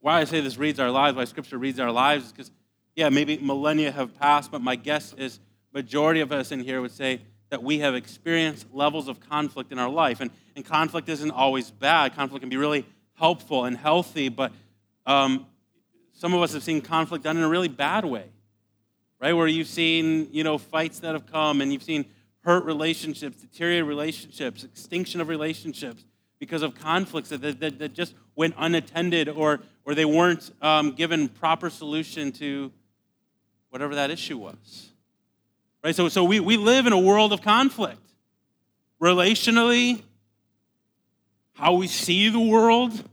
why 0.00 0.20
I 0.20 0.24
say 0.24 0.40
this 0.40 0.58
reads 0.58 0.80
our 0.80 0.90
lives, 0.90 1.16
why 1.16 1.24
Scripture 1.24 1.56
reads 1.56 1.78
our 1.78 1.92
lives, 1.92 2.26
is 2.26 2.32
because, 2.32 2.50
yeah, 2.96 3.08
maybe 3.10 3.38
millennia 3.38 3.92
have 3.92 4.18
passed, 4.18 4.50
but 4.50 4.60
my 4.60 4.74
guess 4.74 5.12
is 5.14 5.38
majority 5.72 6.20
of 6.20 6.32
us 6.32 6.50
in 6.50 6.60
here 6.60 6.80
would 6.80 6.92
say 6.92 7.20
that 7.54 7.62
we 7.62 7.78
have 7.78 7.94
experienced 7.94 8.66
levels 8.72 9.06
of 9.06 9.20
conflict 9.20 9.70
in 9.70 9.78
our 9.78 9.88
life. 9.88 10.18
And, 10.18 10.32
and 10.56 10.64
conflict 10.64 11.08
isn't 11.08 11.30
always 11.30 11.70
bad. 11.70 12.16
Conflict 12.16 12.42
can 12.42 12.48
be 12.48 12.56
really 12.56 12.84
helpful 13.12 13.64
and 13.64 13.76
healthy, 13.76 14.28
but 14.28 14.50
um, 15.06 15.46
some 16.14 16.34
of 16.34 16.42
us 16.42 16.52
have 16.52 16.64
seen 16.64 16.80
conflict 16.80 17.22
done 17.22 17.36
in 17.36 17.44
a 17.44 17.48
really 17.48 17.68
bad 17.68 18.04
way, 18.04 18.24
right? 19.20 19.32
Where 19.34 19.46
you've 19.46 19.68
seen, 19.68 20.26
you 20.32 20.42
know, 20.42 20.58
fights 20.58 20.98
that 20.98 21.12
have 21.12 21.26
come 21.26 21.60
and 21.60 21.72
you've 21.72 21.84
seen 21.84 22.06
hurt 22.40 22.64
relationships, 22.64 23.36
deteriorated 23.36 23.86
relationships, 23.86 24.64
extinction 24.64 25.20
of 25.20 25.28
relationships 25.28 26.04
because 26.40 26.62
of 26.62 26.74
conflicts 26.74 27.28
that, 27.28 27.60
that, 27.60 27.78
that 27.78 27.92
just 27.92 28.14
went 28.34 28.56
unattended 28.58 29.28
or, 29.28 29.60
or 29.84 29.94
they 29.94 30.04
weren't 30.04 30.50
um, 30.60 30.90
given 30.90 31.28
proper 31.28 31.70
solution 31.70 32.32
to 32.32 32.72
whatever 33.70 33.94
that 33.94 34.10
issue 34.10 34.38
was. 34.38 34.90
Right? 35.84 35.94
So, 35.94 36.08
so 36.08 36.24
we, 36.24 36.40
we 36.40 36.56
live 36.56 36.86
in 36.86 36.94
a 36.94 36.98
world 36.98 37.34
of 37.34 37.42
conflict. 37.42 38.00
Relationally, 39.02 40.00
how 41.52 41.74
we 41.74 41.88
see 41.88 42.30
the 42.30 42.40
world. 42.40 43.04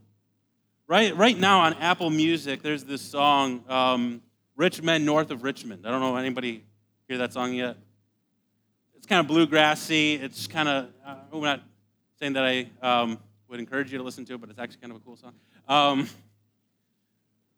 Right, 0.88 1.16
right 1.16 1.38
now 1.38 1.60
on 1.62 1.74
Apple 1.76 2.10
Music, 2.10 2.62
there's 2.62 2.86
this 2.86 3.02
song, 3.02 3.66
um, 3.68 4.22
Rich 4.56 4.82
Men 4.82 5.04
North 5.04 5.32
of 5.32 5.44
Richmond. 5.44 5.86
I 5.86 5.92
don't 5.92 6.00
know 6.00 6.16
if 6.16 6.20
anybody 6.22 6.64
hear 7.10 7.18
that 7.18 7.34
song 7.34 7.54
yet. 7.54 7.76
It's 8.96 9.06
kind 9.06 9.20
of 9.20 9.36
bluegrassy. 9.36 10.22
It's 10.22 10.48
kind 10.48 10.70
of, 10.70 10.88
uh, 11.06 11.16
we're 11.34 11.42
not 11.42 11.62
saying 12.20 12.34
that 12.34 12.46
I 12.46 12.70
um, 12.82 13.20
would 13.50 13.60
encourage 13.60 13.92
you 13.92 13.98
to 13.98 14.04
listen 14.04 14.24
to 14.26 14.36
it, 14.36 14.40
but 14.40 14.50
it's 14.50 14.60
actually 14.60 14.80
kind 14.80 14.92
of 14.92 14.98
a 14.98 15.02
cool 15.02 15.18
song. 15.18 15.34
Um, 15.68 16.10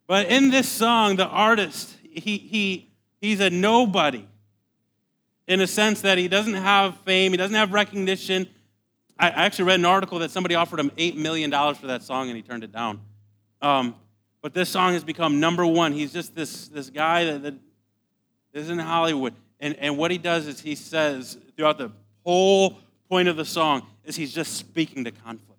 but 0.08 0.28
in 0.28 0.50
this 0.50 0.68
song, 0.68 1.18
the 1.18 1.28
artist, 1.28 1.98
he, 2.02 2.38
he, 2.38 2.90
he's 3.22 3.40
a 3.40 3.52
nobody 3.52 4.28
in 5.48 5.62
a 5.62 5.68
sense 5.68 6.02
that 6.02 6.18
he 6.18 6.28
doesn't 6.28 6.54
have 6.54 6.98
fame, 7.00 7.32
he 7.32 7.38
doesn't 7.38 7.56
have 7.56 7.74
recognition. 7.74 8.48
I 9.20 9.30
actually 9.30 9.66
read 9.66 9.80
an 9.80 9.86
article 9.86 10.20
that 10.20 10.32
somebody 10.32 10.56
offered 10.56 10.80
him 10.80 10.90
$8 10.92 11.16
million 11.16 11.52
for 11.76 11.88
that 11.88 12.04
song 12.04 12.28
and 12.30 12.36
he 12.36 12.42
turned 12.42 12.64
it 12.64 12.72
down. 12.72 13.02
Um, 13.62 13.96
but 14.42 14.54
this 14.54 14.70
song 14.70 14.94
has 14.94 15.04
become 15.04 15.40
number 15.40 15.66
one. 15.66 15.94
He's 15.94 16.12
just 16.12 16.36
this, 16.36 16.68
this 16.68 16.90
guy 16.90 17.26
that, 17.26 17.44
that 17.44 17.56
is 18.54 18.70
in 18.70 18.80
Hollywood. 18.80 19.34
And, 19.60 19.76
and 19.78 19.98
what 19.98 20.12
he 20.12 20.18
does 20.18 20.48
is 20.48 20.60
he 20.60 20.76
says 20.76 21.38
throughout 21.56 21.78
the 21.78 21.92
whole 22.26 22.80
point 23.10 23.28
of 23.28 23.38
the 23.38 23.46
song 23.46 23.88
is 24.04 24.16
he's 24.16 24.34
just 24.34 24.56
speaking 24.56 25.04
to 25.06 25.12
conflict. 25.12 25.50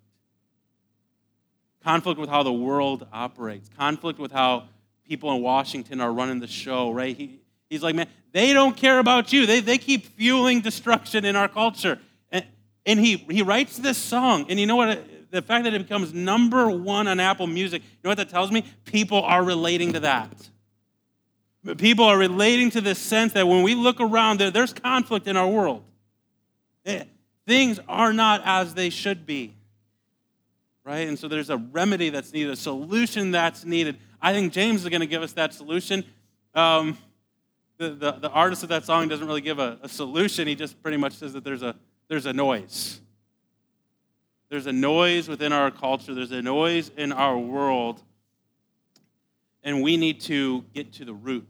Conflict 1.83 2.19
with 2.19 2.29
how 2.29 2.43
the 2.43 2.53
world 2.53 3.07
operates, 3.13 3.69
conflict 3.77 4.19
with 4.19 4.31
how 4.31 4.65
people 5.07 5.31
in 5.33 5.41
Washington 5.41 6.01
are 6.01 6.11
running 6.11 6.39
the 6.39 6.47
show, 6.47 6.91
right? 6.91 7.15
He, 7.15 7.39
he's 7.75 7.83
like, 7.83 7.95
man, 7.95 8.07
they 8.31 8.53
don't 8.53 8.75
care 8.75 8.99
about 8.99 9.31
you. 9.31 9.45
They, 9.45 9.59
they 9.59 9.77
keep 9.77 10.05
fueling 10.05 10.61
destruction 10.61 11.25
in 11.25 11.35
our 11.35 11.47
culture. 11.47 11.99
And, 12.31 12.45
and 12.85 12.99
he, 12.99 13.17
he 13.29 13.41
writes 13.41 13.77
this 13.77 13.97
song, 13.97 14.45
and 14.49 14.59
you 14.59 14.65
know 14.65 14.77
what? 14.77 15.31
The 15.31 15.41
fact 15.41 15.65
that 15.65 15.73
it 15.73 15.81
becomes 15.81 16.13
number 16.13 16.69
one 16.69 17.07
on 17.07 17.19
Apple 17.19 17.47
Music, 17.47 17.81
you 17.81 17.99
know 18.03 18.11
what 18.11 18.17
that 18.17 18.29
tells 18.29 18.51
me? 18.51 18.65
People 18.85 19.21
are 19.21 19.43
relating 19.43 19.93
to 19.93 19.99
that. 20.01 20.49
People 21.77 22.05
are 22.05 22.17
relating 22.17 22.69
to 22.71 22.81
this 22.81 22.99
sense 22.99 23.33
that 23.33 23.47
when 23.47 23.63
we 23.63 23.75
look 23.75 23.99
around, 23.99 24.39
there, 24.39 24.51
there's 24.51 24.71
conflict 24.71 25.27
in 25.27 25.35
our 25.35 25.47
world. 25.47 25.83
Eh, 26.85 27.03
things 27.47 27.79
are 27.87 28.13
not 28.13 28.41
as 28.45 28.75
they 28.75 28.89
should 28.89 29.25
be. 29.25 29.53
Right? 30.83 31.07
And 31.07 31.17
so 31.17 31.27
there's 31.27 31.49
a 31.49 31.57
remedy 31.57 32.09
that's 32.09 32.31
needed, 32.31 32.51
a 32.51 32.55
solution 32.55 33.31
that's 33.31 33.65
needed. 33.65 33.97
I 34.21 34.33
think 34.33 34.53
James 34.53 34.83
is 34.83 34.89
going 34.89 35.01
to 35.01 35.07
give 35.07 35.23
us 35.23 35.33
that 35.33 35.53
solution. 35.53 36.03
Um, 36.53 36.97
the, 37.77 37.89
the, 37.89 38.11
the, 38.13 38.29
artist 38.29 38.63
of 38.63 38.69
that 38.69 38.85
song 38.85 39.07
doesn't 39.07 39.27
really 39.27 39.41
give 39.41 39.59
a, 39.59 39.77
a 39.81 39.89
solution. 39.89 40.47
He 40.47 40.55
just 40.55 40.81
pretty 40.81 40.97
much 40.97 41.13
says 41.13 41.33
that 41.33 41.43
there's 41.43 41.61
a, 41.61 41.75
there's 42.07 42.25
a 42.25 42.33
noise. 42.33 43.01
There's 44.49 44.67
a 44.67 44.73
noise 44.73 45.27
within 45.27 45.51
our 45.51 45.71
culture, 45.71 46.13
there's 46.13 46.31
a 46.31 46.41
noise 46.41 46.91
in 46.95 47.11
our 47.11 47.37
world, 47.37 48.01
and 49.63 49.81
we 49.81 49.97
need 49.97 50.21
to 50.21 50.63
get 50.73 50.93
to 50.93 51.05
the 51.05 51.13
root 51.13 51.47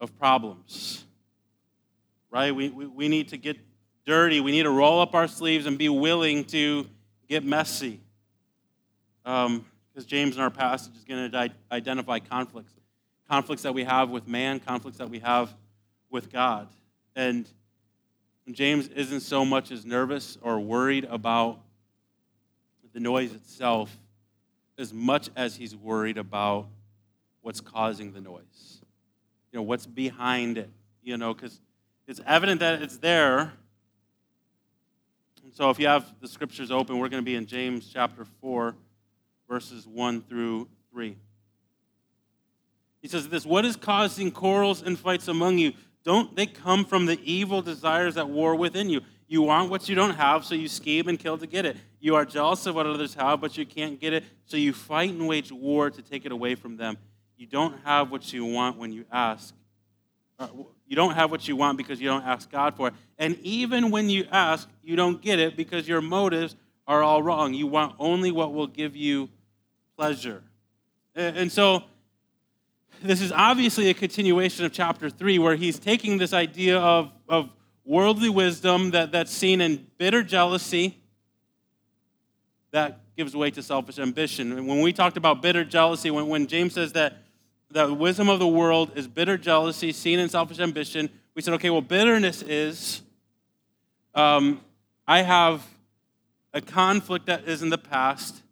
of 0.00 0.16
problems. 0.18 1.04
Right? 2.30 2.54
We, 2.54 2.68
we, 2.68 2.86
we 2.86 3.08
need 3.08 3.28
to 3.28 3.36
get 3.36 3.56
dirty. 4.04 4.40
We 4.40 4.52
need 4.52 4.64
to 4.64 4.70
roll 4.70 5.00
up 5.00 5.14
our 5.14 5.26
sleeves 5.26 5.66
and 5.66 5.78
be 5.78 5.88
willing 5.88 6.44
to 6.46 6.86
get 7.28 7.44
messy. 7.44 8.00
Because 9.24 9.46
um, 9.46 9.64
James 10.06 10.36
in 10.36 10.42
our 10.42 10.50
passage 10.50 10.94
is 10.96 11.04
going 11.04 11.30
to 11.30 11.50
identify 11.72 12.18
conflicts 12.18 12.74
conflicts 13.28 13.62
that 13.62 13.74
we 13.74 13.84
have 13.84 14.10
with 14.10 14.28
man, 14.28 14.60
conflicts 14.60 14.98
that 14.98 15.10
we 15.10 15.20
have 15.20 15.54
with 16.10 16.30
God. 16.30 16.68
And 17.16 17.46
James 18.50 18.88
isn't 18.88 19.20
so 19.20 19.44
much 19.44 19.70
as 19.70 19.84
nervous 19.84 20.38
or 20.42 20.60
worried 20.60 21.04
about 21.04 21.60
the 22.92 23.00
noise 23.00 23.32
itself 23.32 23.96
as 24.78 24.92
much 24.92 25.30
as 25.36 25.56
he's 25.56 25.74
worried 25.74 26.18
about 26.18 26.66
what's 27.42 27.60
causing 27.60 28.12
the 28.12 28.20
noise 28.20 28.80
you 29.54 29.60
know, 29.60 29.62
what's 29.62 29.86
behind 29.86 30.58
it, 30.58 30.68
you 31.04 31.16
know, 31.16 31.32
because 31.32 31.60
it's 32.08 32.20
evident 32.26 32.58
that 32.58 32.82
it's 32.82 32.98
there. 32.98 33.52
And 35.44 35.54
so 35.54 35.70
if 35.70 35.78
you 35.78 35.86
have 35.86 36.12
the 36.20 36.26
scriptures 36.26 36.72
open, 36.72 36.98
we're 36.98 37.08
going 37.08 37.22
to 37.22 37.24
be 37.24 37.36
in 37.36 37.46
James 37.46 37.88
chapter 37.88 38.24
4, 38.40 38.74
verses 39.48 39.86
1 39.86 40.22
through 40.22 40.66
3. 40.90 41.16
He 43.04 43.08
says 43.08 43.28
this 43.28 43.44
What 43.44 43.66
is 43.66 43.76
causing 43.76 44.30
quarrels 44.30 44.80
and 44.80 44.98
fights 44.98 45.28
among 45.28 45.58
you? 45.58 45.74
Don't 46.04 46.34
they 46.34 46.46
come 46.46 46.86
from 46.86 47.04
the 47.04 47.20
evil 47.22 47.60
desires 47.60 48.14
that 48.14 48.30
war 48.30 48.56
within 48.56 48.88
you? 48.88 49.02
You 49.28 49.42
want 49.42 49.68
what 49.68 49.90
you 49.90 49.94
don't 49.94 50.14
have, 50.14 50.42
so 50.46 50.54
you 50.54 50.68
scheme 50.68 51.08
and 51.08 51.18
kill 51.18 51.36
to 51.36 51.46
get 51.46 51.66
it. 51.66 51.76
You 52.00 52.14
are 52.14 52.24
jealous 52.24 52.64
of 52.64 52.74
what 52.74 52.86
others 52.86 53.12
have, 53.12 53.42
but 53.42 53.58
you 53.58 53.66
can't 53.66 54.00
get 54.00 54.14
it, 54.14 54.24
so 54.46 54.56
you 54.56 54.72
fight 54.72 55.10
and 55.10 55.28
wage 55.28 55.52
war 55.52 55.90
to 55.90 56.00
take 56.00 56.24
it 56.24 56.32
away 56.32 56.54
from 56.54 56.78
them. 56.78 56.96
You 57.36 57.46
don't 57.46 57.78
have 57.84 58.10
what 58.10 58.32
you 58.32 58.46
want 58.46 58.78
when 58.78 58.90
you 58.90 59.04
ask. 59.12 59.54
Uh, 60.38 60.48
you 60.86 60.96
don't 60.96 61.12
have 61.12 61.30
what 61.30 61.46
you 61.46 61.56
want 61.56 61.76
because 61.76 62.00
you 62.00 62.08
don't 62.08 62.24
ask 62.24 62.50
God 62.50 62.74
for 62.74 62.88
it. 62.88 62.94
And 63.18 63.38
even 63.42 63.90
when 63.90 64.08
you 64.08 64.26
ask, 64.32 64.66
you 64.82 64.96
don't 64.96 65.20
get 65.20 65.38
it 65.38 65.58
because 65.58 65.86
your 65.86 66.00
motives 66.00 66.56
are 66.86 67.02
all 67.02 67.22
wrong. 67.22 67.52
You 67.52 67.66
want 67.66 67.96
only 67.98 68.30
what 68.30 68.54
will 68.54 68.66
give 68.66 68.96
you 68.96 69.28
pleasure. 69.94 70.42
And 71.14 71.52
so, 71.52 71.84
this 73.02 73.20
is 73.20 73.32
obviously 73.32 73.90
a 73.90 73.94
continuation 73.94 74.64
of 74.64 74.72
chapter 74.72 75.10
3, 75.10 75.38
where 75.38 75.56
he's 75.56 75.78
taking 75.78 76.18
this 76.18 76.32
idea 76.32 76.78
of, 76.78 77.10
of 77.28 77.50
worldly 77.84 78.28
wisdom 78.28 78.90
that, 78.92 79.12
that's 79.12 79.30
seen 79.30 79.60
in 79.60 79.86
bitter 79.98 80.22
jealousy 80.22 80.98
that 82.70 83.00
gives 83.16 83.36
way 83.36 83.50
to 83.50 83.62
selfish 83.62 83.98
ambition. 83.98 84.52
And 84.52 84.66
when 84.66 84.80
we 84.80 84.92
talked 84.92 85.16
about 85.16 85.40
bitter 85.40 85.64
jealousy, 85.64 86.10
when, 86.10 86.28
when 86.28 86.46
James 86.46 86.74
says 86.74 86.92
that 86.92 87.18
the 87.70 87.92
wisdom 87.92 88.28
of 88.28 88.38
the 88.38 88.48
world 88.48 88.92
is 88.96 89.06
bitter 89.06 89.36
jealousy, 89.36 89.92
seen 89.92 90.18
in 90.18 90.28
selfish 90.28 90.60
ambition. 90.60 91.08
We 91.34 91.42
said, 91.42 91.54
okay, 91.54 91.70
well, 91.70 91.80
bitterness 91.80 92.42
is 92.42 93.02
um, 94.14 94.60
I 95.06 95.22
have 95.22 95.66
a 96.52 96.60
conflict 96.60 97.26
that 97.26 97.48
is 97.48 97.62
in 97.62 97.70
the 97.70 97.78
past, 97.78 98.42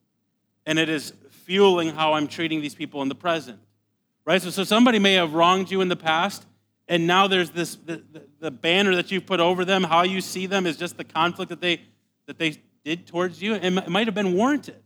and 0.67 0.79
it 0.79 0.89
is 0.89 1.13
fueling 1.31 1.91
how 1.91 2.15
I'm 2.15 2.27
treating 2.27 2.61
these 2.61 2.75
people 2.75 3.03
in 3.03 3.09
the 3.09 3.15
present. 3.15 3.61
Right? 4.25 4.41
So, 4.41 4.51
so 4.51 4.65
somebody 4.65 4.99
may 4.99 5.15
have 5.15 5.35
wronged 5.35 5.71
you 5.71 5.81
in 5.81 5.89
the 5.89 5.97
past, 5.97 6.47
and 6.89 7.07
now 7.07 7.27
there's 7.27 7.51
this 7.51 7.77
the, 7.77 8.03
the, 8.41 8.51
banner 8.51 8.95
that 8.95 9.11
you've 9.11 9.27
put 9.27 9.41
over 9.41 9.65
them, 9.65 9.83
how 9.83 10.03
you 10.03 10.21
see 10.21 10.47
them 10.47 10.67
is 10.67 10.77
just 10.77 10.97
the 10.97 11.05
conflict 11.05 11.49
that 11.49 11.61
they 11.61 11.81
that 12.27 12.39
they 12.39 12.57
did 12.85 13.07
towards 13.07 13.41
you. 13.41 13.55
And 13.55 13.79
it 13.79 13.89
might 13.89 14.07
have 14.07 14.15
been 14.15 14.35
warranted. 14.35 14.83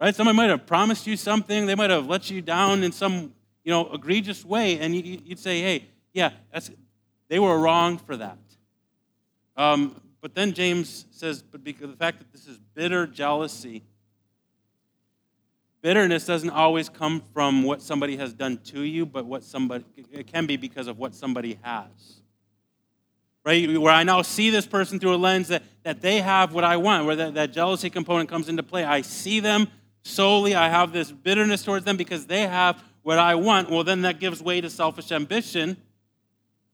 Right? 0.00 0.14
Somebody 0.14 0.36
might 0.36 0.50
have 0.50 0.66
promised 0.66 1.06
you 1.06 1.16
something. 1.16 1.66
They 1.66 1.74
might 1.74 1.90
have 1.90 2.06
let 2.06 2.30
you 2.30 2.42
down 2.42 2.82
in 2.82 2.92
some, 2.92 3.32
you 3.64 3.70
know, 3.70 3.90
egregious 3.92 4.44
way, 4.44 4.78
and 4.78 4.94
you'd 4.94 5.38
say, 5.38 5.60
"Hey, 5.60 5.86
yeah, 6.12 6.32
that's 6.52 6.70
they 7.28 7.38
were 7.38 7.58
wrong 7.58 7.98
for 7.98 8.16
that." 8.16 8.38
Um, 9.56 10.00
but 10.20 10.34
then 10.34 10.52
James 10.52 11.06
says, 11.10 11.42
"But 11.42 11.64
because 11.64 11.90
the 11.90 11.96
fact 11.96 12.18
that 12.18 12.30
this 12.32 12.46
is 12.46 12.58
bitter 12.74 13.06
jealousy, 13.06 13.82
bitterness 15.86 16.26
doesn't 16.26 16.50
always 16.50 16.88
come 16.88 17.22
from 17.32 17.62
what 17.62 17.80
somebody 17.80 18.16
has 18.16 18.34
done 18.34 18.56
to 18.64 18.80
you, 18.80 19.06
but 19.06 19.24
what 19.24 19.44
somebody 19.44 19.84
it 20.10 20.26
can 20.26 20.44
be 20.44 20.56
because 20.56 20.88
of 20.88 20.98
what 20.98 21.14
somebody 21.14 21.60
has." 21.62 22.22
Right? 23.44 23.78
Where 23.78 23.92
I 23.92 24.02
now 24.02 24.22
see 24.22 24.50
this 24.50 24.66
person 24.66 24.98
through 24.98 25.14
a 25.14 25.16
lens 25.16 25.46
that, 25.46 25.62
that 25.84 26.00
they 26.00 26.20
have 26.20 26.52
what 26.52 26.64
I 26.64 26.76
want, 26.76 27.06
where 27.06 27.14
that, 27.14 27.34
that 27.34 27.52
jealousy 27.52 27.88
component 27.88 28.28
comes 28.28 28.48
into 28.48 28.64
play. 28.64 28.82
I 28.82 29.02
see 29.02 29.38
them 29.38 29.68
solely 30.02 30.56
I 30.56 30.68
have 30.68 30.92
this 30.92 31.12
bitterness 31.12 31.62
towards 31.62 31.84
them 31.84 31.96
because 31.96 32.26
they 32.26 32.42
have 32.42 32.82
what 33.04 33.18
I 33.18 33.36
want, 33.36 33.70
well, 33.70 33.84
then 33.84 34.02
that 34.02 34.18
gives 34.18 34.42
way 34.42 34.60
to 34.60 34.68
selfish 34.68 35.12
ambition. 35.12 35.76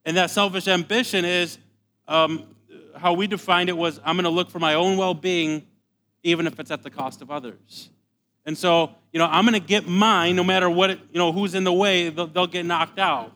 And 0.07 0.17
that 0.17 0.31
selfish 0.31 0.67
ambition 0.67 1.27
is 1.27 1.59
um, 2.09 2.47
how 2.97 3.13
we 3.13 3.27
defined 3.27 3.69
it 3.69 3.77
was 3.77 4.01
I'm 4.03 4.17
going 4.17 4.25
to 4.25 4.31
look 4.31 4.51
for 4.51 4.59
my 4.59 4.73
own 4.73 4.97
well 4.97 5.13
being, 5.13 5.67
even 6.23 6.47
if 6.47 6.59
it's 6.59 6.71
at 6.71 6.83
the 6.83 6.89
cost 6.89 7.21
of 7.21 7.31
others. 7.31 7.91
And 8.45 8.59
so, 8.59 8.91
you 9.13 9.19
know, 9.19 9.27
I'm 9.27 9.45
going 9.45 9.61
to 9.61 9.67
get 9.67 9.87
mine 9.87 10.37
no 10.37 10.45
matter 10.45 10.69
what, 10.69 10.91
it, 10.91 10.99
you 11.13 11.19
know, 11.19 11.33
who's 11.33 11.55
in 11.55 11.65
the 11.65 11.73
way, 11.73 12.09
they'll, 12.09 12.27
they'll 12.27 12.47
get 12.47 12.67
knocked 12.67 12.99
out. 12.99 13.33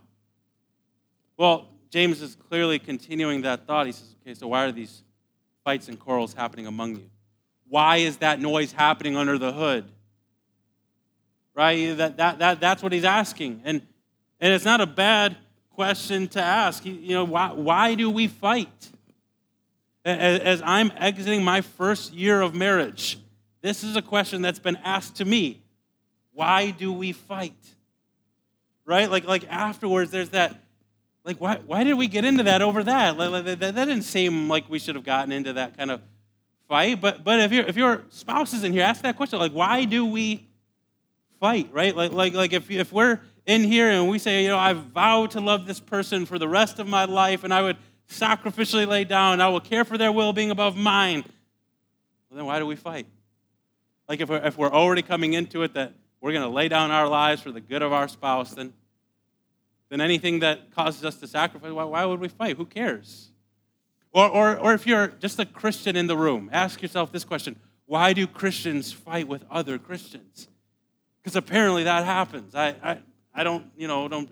Well, 1.37 1.69
James 1.91 2.23
is 2.23 2.37
clearly 2.49 2.79
continuing 2.79 3.43
that 3.43 3.67
thought. 3.67 3.87
He 3.87 3.93
says, 3.93 4.15
okay, 4.23 4.35
so 4.35 4.49
why 4.49 4.65
are 4.65 4.73
these 4.73 5.03
fights 5.65 5.89
and 5.89 5.99
quarrels 5.99 6.35
happening 6.35 6.67
among 6.67 6.97
you? 6.97 7.11
Why 7.69 7.99
is 7.99 8.19
that 8.19 8.41
noise 8.41 8.73
happening 8.73 9.17
under 9.17 9.39
the 9.39 9.53
hood? 9.53 9.85
Right? 11.55 11.97
That, 11.97 12.17
that, 12.17 12.39
that, 12.39 12.61
that's 12.61 12.83
what 12.83 12.93
he's 12.93 13.05
asking. 13.05 13.63
And, 13.65 13.83
and 14.41 14.53
it's 14.53 14.65
not 14.65 14.81
a 14.81 14.87
bad 14.87 15.37
question 15.71 16.27
to 16.29 16.43
ask. 16.43 16.85
You 16.85 17.15
know, 17.15 17.25
why, 17.25 17.53
why 17.53 17.95
do 17.95 18.11
we 18.11 18.29
fight? 18.29 18.91
As, 20.05 20.41
as 20.41 20.63
I'm 20.65 20.93
exiting 20.97 21.45
my 21.45 21.61
first 21.61 22.13
year 22.13 22.41
of 22.41 22.55
marriage, 22.55 23.19
this 23.67 23.83
is 23.83 23.97
a 23.97 24.03
question 24.03 24.43
that's 24.43 24.59
been 24.59 24.77
asked 24.85 25.17
to 25.17 25.25
me. 25.25 25.63
Why 26.33 26.71
do 26.71 26.93
we 26.93 27.13
fight? 27.13 27.55
Right? 28.85 29.11
Like, 29.11 29.25
like 29.25 29.47
afterwards, 29.51 30.11
there's 30.11 30.31
that, 30.31 30.55
like, 31.25 31.41
why, 31.41 31.57
why 31.67 31.83
did 31.83 31.95
we 31.95 32.07
get 32.07 32.25
into 32.25 32.45
that 32.45 32.63
over 32.63 32.85
that? 32.85 33.17
Like, 33.17 33.45
that? 33.45 33.59
That 33.59 33.73
didn't 33.75 34.03
seem 34.03 34.49
like 34.49 34.71
we 34.71 34.79
should 34.79 34.95
have 34.95 35.05
gotten 35.05 35.33
into 35.33 35.55
that 35.55 35.77
kind 35.77 35.91
of 35.91 36.01
fight. 36.69 37.01
But 37.01 37.25
but 37.25 37.41
if 37.41 37.53
if 37.53 37.77
your 37.77 38.03
spouse 38.11 38.53
is 38.53 38.63
in 38.63 38.73
here, 38.73 38.83
ask 38.83 39.03
that 39.03 39.17
question 39.17 39.39
like, 39.39 39.53
why 39.53 39.85
do 39.85 40.05
we 40.05 40.47
fight? 41.41 41.69
Right? 41.73 41.97
Like 41.97 42.13
like 42.13 42.35
like 42.35 42.53
if 42.53 42.71
if 42.71 42.93
we're 42.93 43.21
in 43.47 43.65
here 43.65 43.91
and 43.91 44.09
we 44.09 44.19
say, 44.19 44.43
you 44.43 44.49
know, 44.49 44.59
I 44.59 44.73
vow 44.75 45.27
to 45.27 45.41
love 45.41 45.67
this 45.67 45.81
person 45.81 46.27
for 46.27 46.39
the 46.39 46.49
rest 46.49 46.79
of 46.79 46.87
my 46.87 47.05
life, 47.05 47.45
and 47.45 47.53
I 47.53 47.63
would 47.63 47.77
sacrificially 48.09 48.87
lay 48.87 49.05
down, 49.05 49.41
I 49.41 49.49
will 49.49 49.61
care 49.61 49.85
for 49.85 49.99
their 49.99 50.13
well-being 50.13 50.51
above 50.51 50.77
mine. 50.77 51.25
Well, 52.31 52.37
then 52.37 52.47
why 52.47 52.59
do 52.59 52.67
we 52.67 52.77
fight? 52.77 53.07
Like 54.09 54.21
if 54.21 54.29
we're 54.29 54.45
if 54.45 54.57
we're 54.57 54.73
already 54.73 55.03
coming 55.03 55.35
into 55.35 55.63
it 55.63 55.75
that 55.75 55.95
we're 56.21 56.33
going 56.33 56.45
to 56.45 56.49
lay 56.49 56.69
down 56.69 56.91
our 56.91 57.09
lives 57.09 57.43
for 57.43 57.53
the 57.53 57.61
good 57.61 57.83
of 57.83 57.93
our 57.93 58.09
spouse, 58.09 58.53
then 58.55 58.73
then 59.89 60.01
anything 60.01 60.41
that 60.41 60.75
causes 60.75 61.05
us 61.05 61.17
to 61.17 61.29
sacrifice, 61.29 61.71
why, 61.71 61.85
why 61.85 62.05
would 62.05 62.21
we 62.21 62.29
fight? 62.29 62.57
Who 62.57 62.67
cares? 62.67 63.31
Or, 64.13 64.29
or, 64.29 64.59
or 64.59 64.75
if 64.75 64.87
you're 64.87 65.09
just 65.09 65.39
a 65.39 65.45
Christian 65.45 65.95
in 65.95 66.07
the 66.07 66.17
room, 66.17 66.49
ask 66.53 66.83
yourself 66.83 67.13
this 67.13 67.25
question 67.25 67.57
Why 67.87 68.13
do 68.13 68.27
Christians 68.27 68.93
fight 68.93 69.29
with 69.29 69.45
other 69.51 69.79
Christians? 69.79 70.49
Because 71.23 71.37
apparently 71.37 71.85
that 71.85 72.05
happens. 72.05 72.55
I, 72.55 72.75
I, 72.83 72.99
I 73.35 73.45
don't, 73.45 73.67
you 73.77 73.89
know, 73.89 74.09
don't 74.09 74.31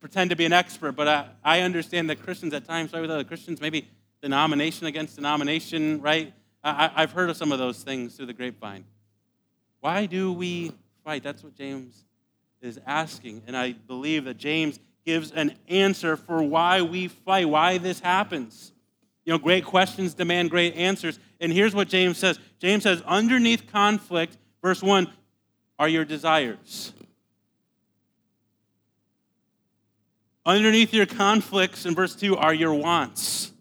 pretend 0.00 0.30
to 0.30 0.36
be 0.36 0.46
an 0.46 0.52
expert, 0.52 0.92
but 0.92 1.06
I, 1.06 1.28
I 1.44 1.60
understand 1.60 2.08
that 2.10 2.22
Christians 2.22 2.54
at 2.54 2.64
times 2.64 2.90
fight 2.90 3.02
with 3.02 3.10
other 3.10 3.24
Christians, 3.24 3.60
maybe 3.60 3.88
denomination 4.22 4.86
against 4.86 5.16
denomination, 5.16 6.00
right? 6.00 6.32
I, 6.62 6.90
I've 6.94 7.12
heard 7.12 7.30
of 7.30 7.36
some 7.36 7.52
of 7.52 7.58
those 7.58 7.82
things 7.82 8.16
through 8.16 8.26
the 8.26 8.32
grapevine. 8.32 8.84
Why 9.80 10.06
do 10.06 10.32
we 10.32 10.72
fight? 11.04 11.22
That's 11.22 11.42
what 11.42 11.54
James 11.54 12.04
is 12.60 12.78
asking. 12.86 13.42
And 13.46 13.56
I 13.56 13.72
believe 13.72 14.24
that 14.24 14.36
James 14.36 14.78
gives 15.04 15.30
an 15.32 15.54
answer 15.68 16.16
for 16.16 16.42
why 16.42 16.82
we 16.82 17.08
fight, 17.08 17.48
why 17.48 17.78
this 17.78 18.00
happens. 18.00 18.72
You 19.24 19.32
know, 19.32 19.38
great 19.38 19.64
questions 19.64 20.14
demand 20.14 20.50
great 20.50 20.74
answers. 20.74 21.18
And 21.40 21.52
here's 21.52 21.74
what 21.74 21.88
James 21.88 22.18
says 22.18 22.38
James 22.58 22.82
says, 22.82 23.02
underneath 23.06 23.70
conflict, 23.70 24.36
verse 24.62 24.82
1, 24.82 25.10
are 25.78 25.88
your 25.88 26.04
desires. 26.04 26.92
Underneath 30.44 30.92
your 30.92 31.06
conflicts, 31.06 31.86
in 31.86 31.94
verse 31.94 32.14
2, 32.16 32.36
are 32.36 32.52
your 32.52 32.74
wants. 32.74 33.52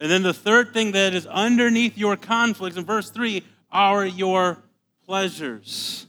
And 0.00 0.10
then 0.10 0.22
the 0.22 0.32
third 0.32 0.72
thing 0.72 0.92
that 0.92 1.12
is 1.12 1.26
underneath 1.26 1.98
your 1.98 2.16
conflicts, 2.16 2.76
in 2.76 2.84
verse 2.84 3.10
3, 3.10 3.44
are 3.70 4.06
your 4.06 4.58
pleasures. 5.04 6.06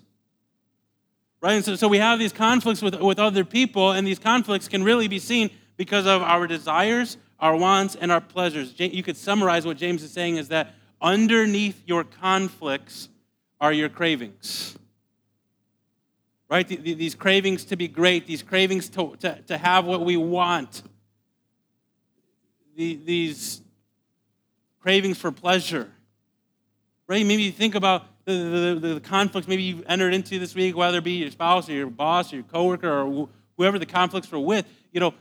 Right? 1.42 1.54
And 1.54 1.66
so, 1.66 1.76
so 1.76 1.88
we 1.88 1.98
have 1.98 2.18
these 2.18 2.32
conflicts 2.32 2.82
with, 2.82 2.96
with 3.02 3.20
other 3.20 3.44
people, 3.44 3.92
and 3.92 4.08
these 4.08 4.20
conflicts 4.20 4.68
can 4.68 4.84
really 4.84 5.08
be 5.08 5.20
seen 5.20 5.50
because 5.76 6.06
of 6.06 6.22
our 6.22 6.48
desires, 6.48 7.18
our 7.40 7.56
wants, 7.56 7.96
and 7.96 8.12
our 8.12 8.22
pleasures. 8.22 8.74
You 8.78 9.04
could 9.04 9.18
summarize 9.18 9.66
what 9.66 9.78
James 9.78 10.04
is 10.04 10.12
saying 10.12 10.38
is 10.38 10.48
that 10.50 10.74
underneath 11.02 11.82
your 11.86 12.04
conflicts 12.04 13.10
are 13.60 13.74
your 13.74 13.90
cravings. 13.90 14.78
Right? 16.50 16.68
These 16.68 17.16
cravings 17.16 17.66
to 17.66 17.76
be 17.76 17.88
great, 17.88 18.28
these 18.28 18.44
cravings 18.44 18.88
to, 18.90 19.16
to, 19.22 19.42
to 19.48 19.58
have 19.58 19.86
what 19.86 20.06
we 20.06 20.18
want, 20.18 20.84
these 22.76 23.61
cravings 24.82 25.18
for 25.18 25.32
pleasure. 25.32 25.90
Right? 27.08 27.26
Maybe 27.26 27.44
you 27.44 27.52
think 27.52 27.76
about 27.76 28.06
the, 28.26 28.34
the, 28.82 28.94
the, 28.94 29.00
conflicts 29.00 29.48
maybe 29.48 29.64
you've 29.64 29.84
entered 29.88 30.14
into 30.14 30.40
this 30.40 30.54
week, 30.54 30.76
whether 30.76 31.00
it 31.00 31.04
be 31.04 31.14
your 31.14 31.32
spouse 31.32 31.70
or 31.70 31.74
your 31.74 31.88
boss 31.88 32.32
or 32.32 32.38
your 32.38 32.46
coworker 32.46 33.02
or 33.02 33.30
whoever 33.58 33.80
the 33.80 33.86
conflicts 33.86 34.32
were 34.32 34.40
with. 34.40 34.66
You 34.92 35.00
know, 35.00 35.14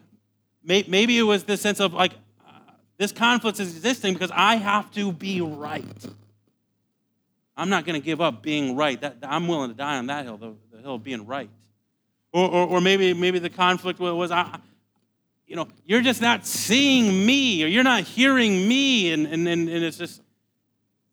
may, 0.63 0.85
maybe 0.87 1.19
it 1.19 1.23
was 1.23 1.45
this 1.45 1.61
sense 1.61 1.81
of 1.81 1.95
like, 1.95 2.13
uh, 2.47 2.53
this 2.99 3.13
conflict 3.13 3.59
is 3.59 3.75
existing 3.75 4.15
because 4.15 4.31
I 4.35 4.57
have 4.57 4.91
to 4.93 5.13
be 5.13 5.41
right. 5.41 5.85
I'm 7.57 7.69
not 7.69 7.85
going 7.85 8.01
to 8.01 8.05
give 8.05 8.21
up 8.21 8.43
being 8.43 8.77
right. 8.77 9.01
That, 9.01 9.19
I'm 9.23 9.49
willing 9.49 9.71
to 9.71 9.77
die 9.77 9.99
on 9.99 10.07
that 10.07 10.25
hill, 10.25 10.37
the, 10.37 10.55
the 10.73 10.83
hill 10.83 10.95
of 10.97 11.05
being 11.05 11.27
right. 11.27 11.51
Or, 12.33 12.49
or, 12.49 12.67
or, 12.69 12.81
maybe, 12.81 13.13
maybe 13.13 13.41
the 13.41 13.51
conflict 13.51 13.99
was, 13.99 14.31
I, 14.31 14.61
you 15.51 15.57
know, 15.57 15.67
you're 15.85 16.01
just 16.01 16.23
not 16.23 16.47
seeing 16.47 17.27
me 17.27 17.65
or 17.65 17.67
you're 17.67 17.83
not 17.83 18.05
hearing 18.05 18.69
me. 18.69 19.13
And, 19.13 19.27
and, 19.27 19.49
and, 19.49 19.69
and 19.69 19.85
it's 19.85 19.99
just, 19.99 20.23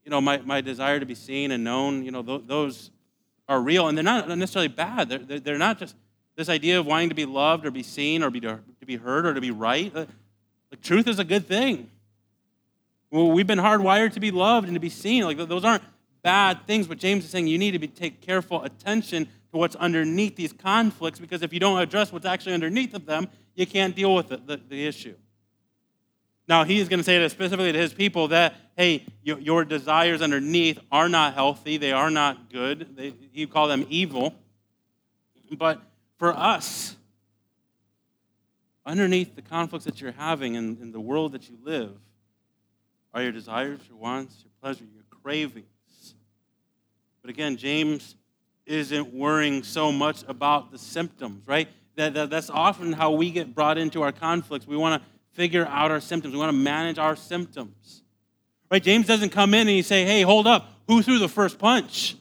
you 0.06 0.12
know, 0.12 0.22
my, 0.22 0.38
my 0.38 0.62
desire 0.62 1.00
to 1.00 1.08
be 1.08 1.16
seen 1.16 1.50
and 1.50 1.64
known, 1.64 2.06
you 2.06 2.12
know, 2.12 2.22
th- 2.22 2.44
those 2.46 2.92
are 3.50 3.60
real 3.60 3.88
and 3.88 3.98
they're 3.98 4.04
not 4.04 4.30
necessarily 4.30 4.68
bad. 4.68 5.10
They're, 5.10 5.40
they're 5.40 5.58
not 5.58 5.80
just 5.80 5.96
this 6.36 6.50
idea 6.50 6.80
of 6.80 6.86
wanting 6.86 7.10
to 7.10 7.16
be 7.16 7.26
loved 7.26 7.66
or 7.66 7.72
be 7.72 7.82
seen 7.82 8.22
or 8.22 8.30
be 8.30 8.40
to, 8.42 8.60
to 8.80 8.86
be 8.86 8.96
heard 8.96 9.26
or 9.26 9.34
to 9.34 9.42
be 9.42 9.50
right. 9.50 9.92
The, 9.92 10.08
the 10.70 10.76
truth 10.76 11.08
is 11.08 11.18
a 11.18 11.24
good 11.24 11.48
thing. 11.48 11.90
Well, 13.10 13.32
we've 13.32 13.48
been 13.48 13.58
hardwired 13.58 14.14
to 14.14 14.20
be 14.20 14.30
loved 14.30 14.68
and 14.68 14.76
to 14.76 14.80
be 14.80 14.90
seen. 14.90 15.24
Like 15.24 15.38
those 15.38 15.66
aren't 15.66 15.84
bad 16.22 16.68
things, 16.68 16.86
but 16.86 17.00
James 17.00 17.26
is 17.26 17.32
saying 17.32 17.48
you 17.48 17.58
need 17.58 17.72
to 17.72 17.80
be, 17.80 17.88
take 17.88 18.22
careful 18.22 18.64
attention 18.64 19.26
to 19.26 19.58
what's 19.58 19.76
underneath 19.78 20.36
these 20.36 20.54
conflicts 20.54 21.18
because 21.18 21.42
if 21.42 21.54
you 21.54 21.60
don't 21.60 21.82
address 21.82 22.12
what's 22.12 22.28
actually 22.28 22.54
underneath 22.54 22.94
of 22.94 23.08
them, 23.08 23.28
you 23.58 23.66
can't 23.66 23.96
deal 23.96 24.14
with 24.14 24.30
the, 24.30 24.38
the, 24.38 24.62
the 24.70 24.88
issue. 24.88 25.16
Now, 26.48 26.64
he's 26.64 26.88
going 26.88 27.00
to 27.00 27.04
say 27.04 27.18
that 27.20 27.32
specifically 27.32 27.72
to 27.74 27.78
his 27.78 27.94
people 27.94 28.30
that, 28.30 28.56
hey, 28.78 29.04
your, 29.24 29.40
your 29.40 29.66
desires 29.66 30.22
underneath 30.22 30.80
are 30.92 31.10
not 31.10 31.34
healthy, 31.34 31.78
they 31.78 31.92
are 31.92 32.12
not 32.12 32.52
good. 32.52 32.96
They, 32.96 33.14
he 33.34 33.48
call 33.48 33.68
them 33.68 33.86
evil. 33.90 34.36
But 35.58 35.82
for 36.18 36.34
us, 36.34 36.96
underneath 38.86 39.36
the 39.36 39.42
conflicts 39.42 39.86
that 39.86 40.00
you're 40.00 40.12
having 40.14 40.54
in, 40.54 40.78
in 40.80 40.92
the 40.92 41.00
world 41.00 41.32
that 41.32 41.50
you 41.50 41.58
live 41.64 41.98
are 43.14 43.24
your 43.24 43.32
desires, 43.32 43.80
your 43.90 43.98
wants, 43.98 44.36
your 44.44 44.52
pleasure, 44.62 44.86
your 44.94 45.04
cravings. 45.24 45.66
But 47.22 47.32
again, 47.32 47.58
James 47.58 48.16
isn't 48.68 49.14
worrying 49.14 49.64
so 49.64 49.92
much 49.92 50.24
about 50.28 50.72
the 50.72 50.78
symptoms, 50.78 51.48
right? 51.48 51.68
That, 51.98 52.14
that, 52.14 52.30
that's 52.30 52.50
often 52.50 52.94
how 52.94 53.12
we 53.12 53.32
get 53.32 53.54
brought 53.54 53.78
into 53.78 54.02
our 54.04 54.12
conflicts. 54.12 54.66
We 54.66 54.78
want 54.78 55.02
to 55.02 55.10
figure 55.32 55.66
out 55.66 55.92
our 55.92 56.00
symptoms. 56.00 56.34
We 56.34 56.40
want 56.40 56.52
to 56.52 56.58
manage 56.58 56.98
our 56.98 57.16
symptoms. 57.16 58.04
Right? 58.72 58.82
James 58.82 59.08
doesn't 59.08 59.30
come 59.30 59.54
in 59.54 59.62
and 59.62 59.70
he 59.70 59.82
say, 59.82 60.06
hey, 60.06 60.22
hold 60.22 60.48
up, 60.48 60.70
who 60.88 61.02
threw 61.02 61.20
the 61.20 61.28
first 61.28 61.58
punch? 61.58 62.16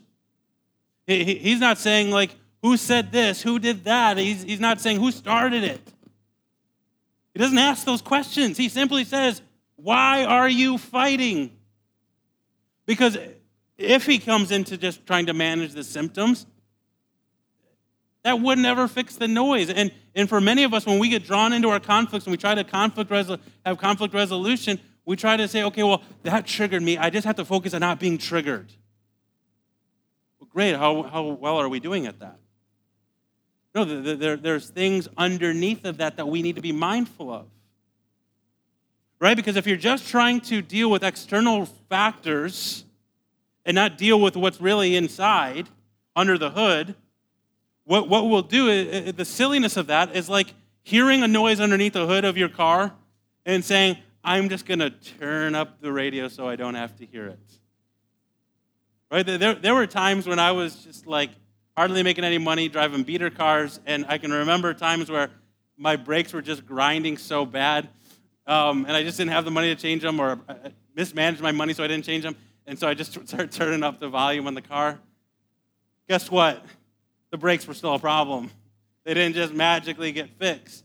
He's 1.06 1.60
not 1.60 1.78
saying, 1.78 2.10
like, 2.10 2.30
who 2.62 2.76
said 2.76 3.12
this? 3.12 3.42
Who 3.42 3.58
did 3.58 3.84
that? 3.84 4.16
He's, 4.16 4.42
he's 4.42 4.60
not 4.60 4.80
saying 4.80 4.98
who 4.98 5.12
started 5.12 5.62
it. 5.62 5.80
He 7.32 7.38
doesn't 7.38 7.58
ask 7.58 7.84
those 7.84 8.02
questions. 8.02 8.56
He 8.56 8.68
simply 8.68 9.04
says, 9.04 9.40
why 9.76 10.24
are 10.24 10.48
you 10.48 10.78
fighting? 10.78 11.52
Because 12.86 13.18
if 13.78 14.06
he 14.06 14.18
comes 14.18 14.50
into 14.50 14.76
just 14.76 15.06
trying 15.06 15.26
to 15.26 15.34
manage 15.34 15.74
the 15.74 15.84
symptoms, 15.84 16.46
that 18.26 18.40
would 18.40 18.58
never 18.58 18.88
fix 18.88 19.14
the 19.14 19.28
noise. 19.28 19.70
And, 19.70 19.92
and 20.16 20.28
for 20.28 20.40
many 20.40 20.64
of 20.64 20.74
us, 20.74 20.84
when 20.84 20.98
we 20.98 21.08
get 21.08 21.24
drawn 21.24 21.52
into 21.52 21.68
our 21.68 21.78
conflicts 21.78 22.26
and 22.26 22.32
we 22.32 22.36
try 22.36 22.56
to 22.56 22.64
conflict 22.64 23.08
resol- 23.08 23.38
have 23.64 23.78
conflict 23.78 24.12
resolution, 24.14 24.80
we 25.04 25.14
try 25.14 25.36
to 25.36 25.46
say, 25.46 25.62
okay, 25.62 25.84
well, 25.84 26.02
that 26.24 26.44
triggered 26.44 26.82
me. 26.82 26.98
I 26.98 27.08
just 27.08 27.24
have 27.24 27.36
to 27.36 27.44
focus 27.44 27.72
on 27.72 27.82
not 27.82 28.00
being 28.00 28.18
triggered. 28.18 28.72
Well, 30.40 30.48
great. 30.52 30.74
How, 30.74 31.04
how 31.04 31.22
well 31.22 31.60
are 31.60 31.68
we 31.68 31.78
doing 31.78 32.06
at 32.06 32.18
that? 32.18 32.40
No, 33.76 33.84
there, 33.84 34.36
there's 34.36 34.70
things 34.70 35.06
underneath 35.16 35.84
of 35.84 35.98
that 35.98 36.16
that 36.16 36.26
we 36.26 36.42
need 36.42 36.56
to 36.56 36.62
be 36.62 36.72
mindful 36.72 37.32
of. 37.32 37.46
Right? 39.20 39.36
Because 39.36 39.54
if 39.54 39.68
you're 39.68 39.76
just 39.76 40.08
trying 40.08 40.40
to 40.40 40.62
deal 40.62 40.90
with 40.90 41.04
external 41.04 41.66
factors 41.88 42.84
and 43.64 43.76
not 43.76 43.96
deal 43.96 44.20
with 44.20 44.34
what's 44.36 44.60
really 44.60 44.96
inside, 44.96 45.68
under 46.16 46.36
the 46.36 46.50
hood, 46.50 46.96
what, 47.86 48.08
what 48.08 48.28
we'll 48.28 48.42
do, 48.42 48.68
is, 48.68 49.14
the 49.14 49.24
silliness 49.24 49.76
of 49.76 49.86
that 49.86 50.14
is 50.14 50.28
like 50.28 50.52
hearing 50.82 51.22
a 51.22 51.28
noise 51.28 51.60
underneath 51.60 51.94
the 51.94 52.06
hood 52.06 52.24
of 52.24 52.36
your 52.36 52.48
car 52.48 52.92
and 53.46 53.64
saying, 53.64 53.96
I'm 54.22 54.48
just 54.48 54.66
going 54.66 54.80
to 54.80 54.90
turn 54.90 55.54
up 55.54 55.80
the 55.80 55.92
radio 55.92 56.26
so 56.28 56.48
I 56.48 56.56
don't 56.56 56.74
have 56.74 56.96
to 56.96 57.06
hear 57.06 57.28
it. 57.28 57.38
Right? 59.10 59.24
There, 59.24 59.54
there 59.54 59.74
were 59.74 59.86
times 59.86 60.26
when 60.26 60.40
I 60.40 60.50
was 60.50 60.74
just 60.84 61.06
like 61.06 61.30
hardly 61.76 62.02
making 62.02 62.24
any 62.24 62.38
money 62.38 62.68
driving 62.68 63.04
beater 63.04 63.30
cars, 63.30 63.78
and 63.86 64.04
I 64.08 64.18
can 64.18 64.32
remember 64.32 64.74
times 64.74 65.08
where 65.08 65.30
my 65.76 65.94
brakes 65.94 66.32
were 66.32 66.42
just 66.42 66.66
grinding 66.66 67.18
so 67.18 67.46
bad, 67.46 67.88
um, 68.48 68.84
and 68.86 68.96
I 68.96 69.04
just 69.04 69.16
didn't 69.16 69.30
have 69.32 69.44
the 69.44 69.50
money 69.50 69.72
to 69.72 69.80
change 69.80 70.02
them, 70.02 70.18
or 70.18 70.40
I 70.48 70.72
mismanaged 70.96 71.40
my 71.40 71.52
money 71.52 71.72
so 71.72 71.84
I 71.84 71.86
didn't 71.86 72.04
change 72.04 72.24
them, 72.24 72.34
and 72.66 72.76
so 72.78 72.88
I 72.88 72.94
just 72.94 73.12
started 73.28 73.52
turning 73.52 73.84
up 73.84 74.00
the 74.00 74.08
volume 74.08 74.48
on 74.48 74.54
the 74.54 74.62
car. 74.62 74.98
Guess 76.08 76.30
what? 76.30 76.64
The 77.30 77.36
brakes 77.36 77.66
were 77.66 77.74
still 77.74 77.94
a 77.94 77.98
problem. 77.98 78.50
They 79.04 79.14
didn't 79.14 79.34
just 79.34 79.52
magically 79.52 80.12
get 80.12 80.30
fixed. 80.38 80.84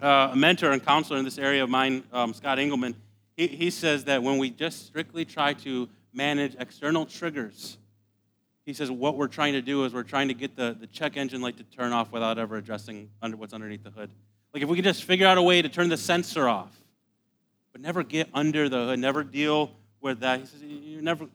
Uh, 0.00 0.30
a 0.32 0.36
mentor 0.36 0.72
and 0.72 0.84
counselor 0.84 1.18
in 1.18 1.24
this 1.24 1.38
area 1.38 1.64
of 1.64 1.70
mine, 1.70 2.04
um, 2.12 2.34
Scott 2.34 2.58
Engelman, 2.58 2.94
he, 3.36 3.46
he 3.46 3.70
says 3.70 4.04
that 4.04 4.22
when 4.22 4.38
we 4.38 4.50
just 4.50 4.86
strictly 4.86 5.24
try 5.24 5.52
to 5.54 5.88
manage 6.12 6.54
external 6.58 7.06
triggers, 7.06 7.78
he 8.64 8.72
says 8.72 8.90
what 8.90 9.16
we're 9.16 9.28
trying 9.28 9.52
to 9.52 9.62
do 9.62 9.84
is 9.84 9.94
we're 9.94 10.02
trying 10.02 10.28
to 10.28 10.34
get 10.34 10.56
the, 10.56 10.76
the 10.78 10.86
check 10.86 11.16
engine 11.16 11.40
light 11.40 11.56
to 11.56 11.64
turn 11.64 11.92
off 11.92 12.12
without 12.12 12.38
ever 12.38 12.56
addressing 12.56 13.10
under 13.22 13.36
what's 13.36 13.54
underneath 13.54 13.84
the 13.84 13.90
hood. 13.90 14.10
Like 14.52 14.62
if 14.62 14.68
we 14.68 14.76
could 14.76 14.84
just 14.84 15.04
figure 15.04 15.26
out 15.26 15.38
a 15.38 15.42
way 15.42 15.62
to 15.62 15.68
turn 15.68 15.88
the 15.88 15.96
sensor 15.96 16.48
off, 16.48 16.76
but 17.72 17.80
never 17.80 18.02
get 18.02 18.28
under 18.34 18.68
the 18.68 18.86
hood, 18.86 18.98
never 18.98 19.22
deal 19.22 19.70
with 20.00 20.20
that. 20.20 20.40
He 20.40 20.46
says 20.46 20.62
you're 20.62 21.02
never 21.02 21.26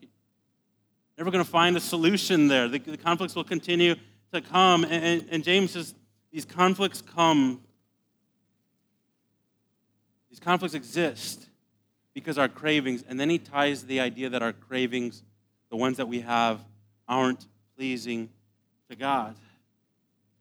never 1.22 1.30
going 1.30 1.46
to 1.46 1.52
find 1.52 1.78
a 1.78 1.80
solution 1.80 2.48
there. 2.48 2.68
The, 2.68 2.80
the, 2.80 2.98
conflicts 2.98 3.36
will 3.36 3.44
continue 3.44 3.94
to 4.34 4.42
come. 4.42 4.84
And, 4.84 5.06
and, 5.06 5.26
and 5.30 5.44
James 5.44 5.70
says 5.70 5.94
these 6.32 6.46
conflicts 6.46 7.04
come, 7.04 7.62
these 10.32 10.40
conflicts 10.40 10.74
exist 10.74 11.46
because 12.16 12.40
our 12.40 12.48
cravings, 12.50 13.04
and 13.08 13.20
then 13.20 13.30
he 13.30 13.38
ties 13.38 13.84
the 13.84 14.00
idea 14.00 14.30
that 14.30 14.42
our 14.42 14.52
cravings, 14.52 15.22
the 15.70 15.76
ones 15.76 15.98
that 15.98 16.08
we 16.08 16.22
have, 16.22 16.60
aren't 17.08 17.46
pleasing 17.78 18.28
to 18.90 18.96
God. 18.96 19.36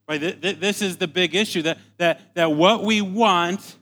Right? 0.09 0.41
This 0.41 0.81
is 0.81 0.97
the 0.97 1.09
big 1.09 1.35
issue 1.35 1.61
that, 1.61 1.77
that, 1.99 2.35
that 2.35 2.53
what 2.53 2.85
we 2.85 3.03
want 3.03 3.77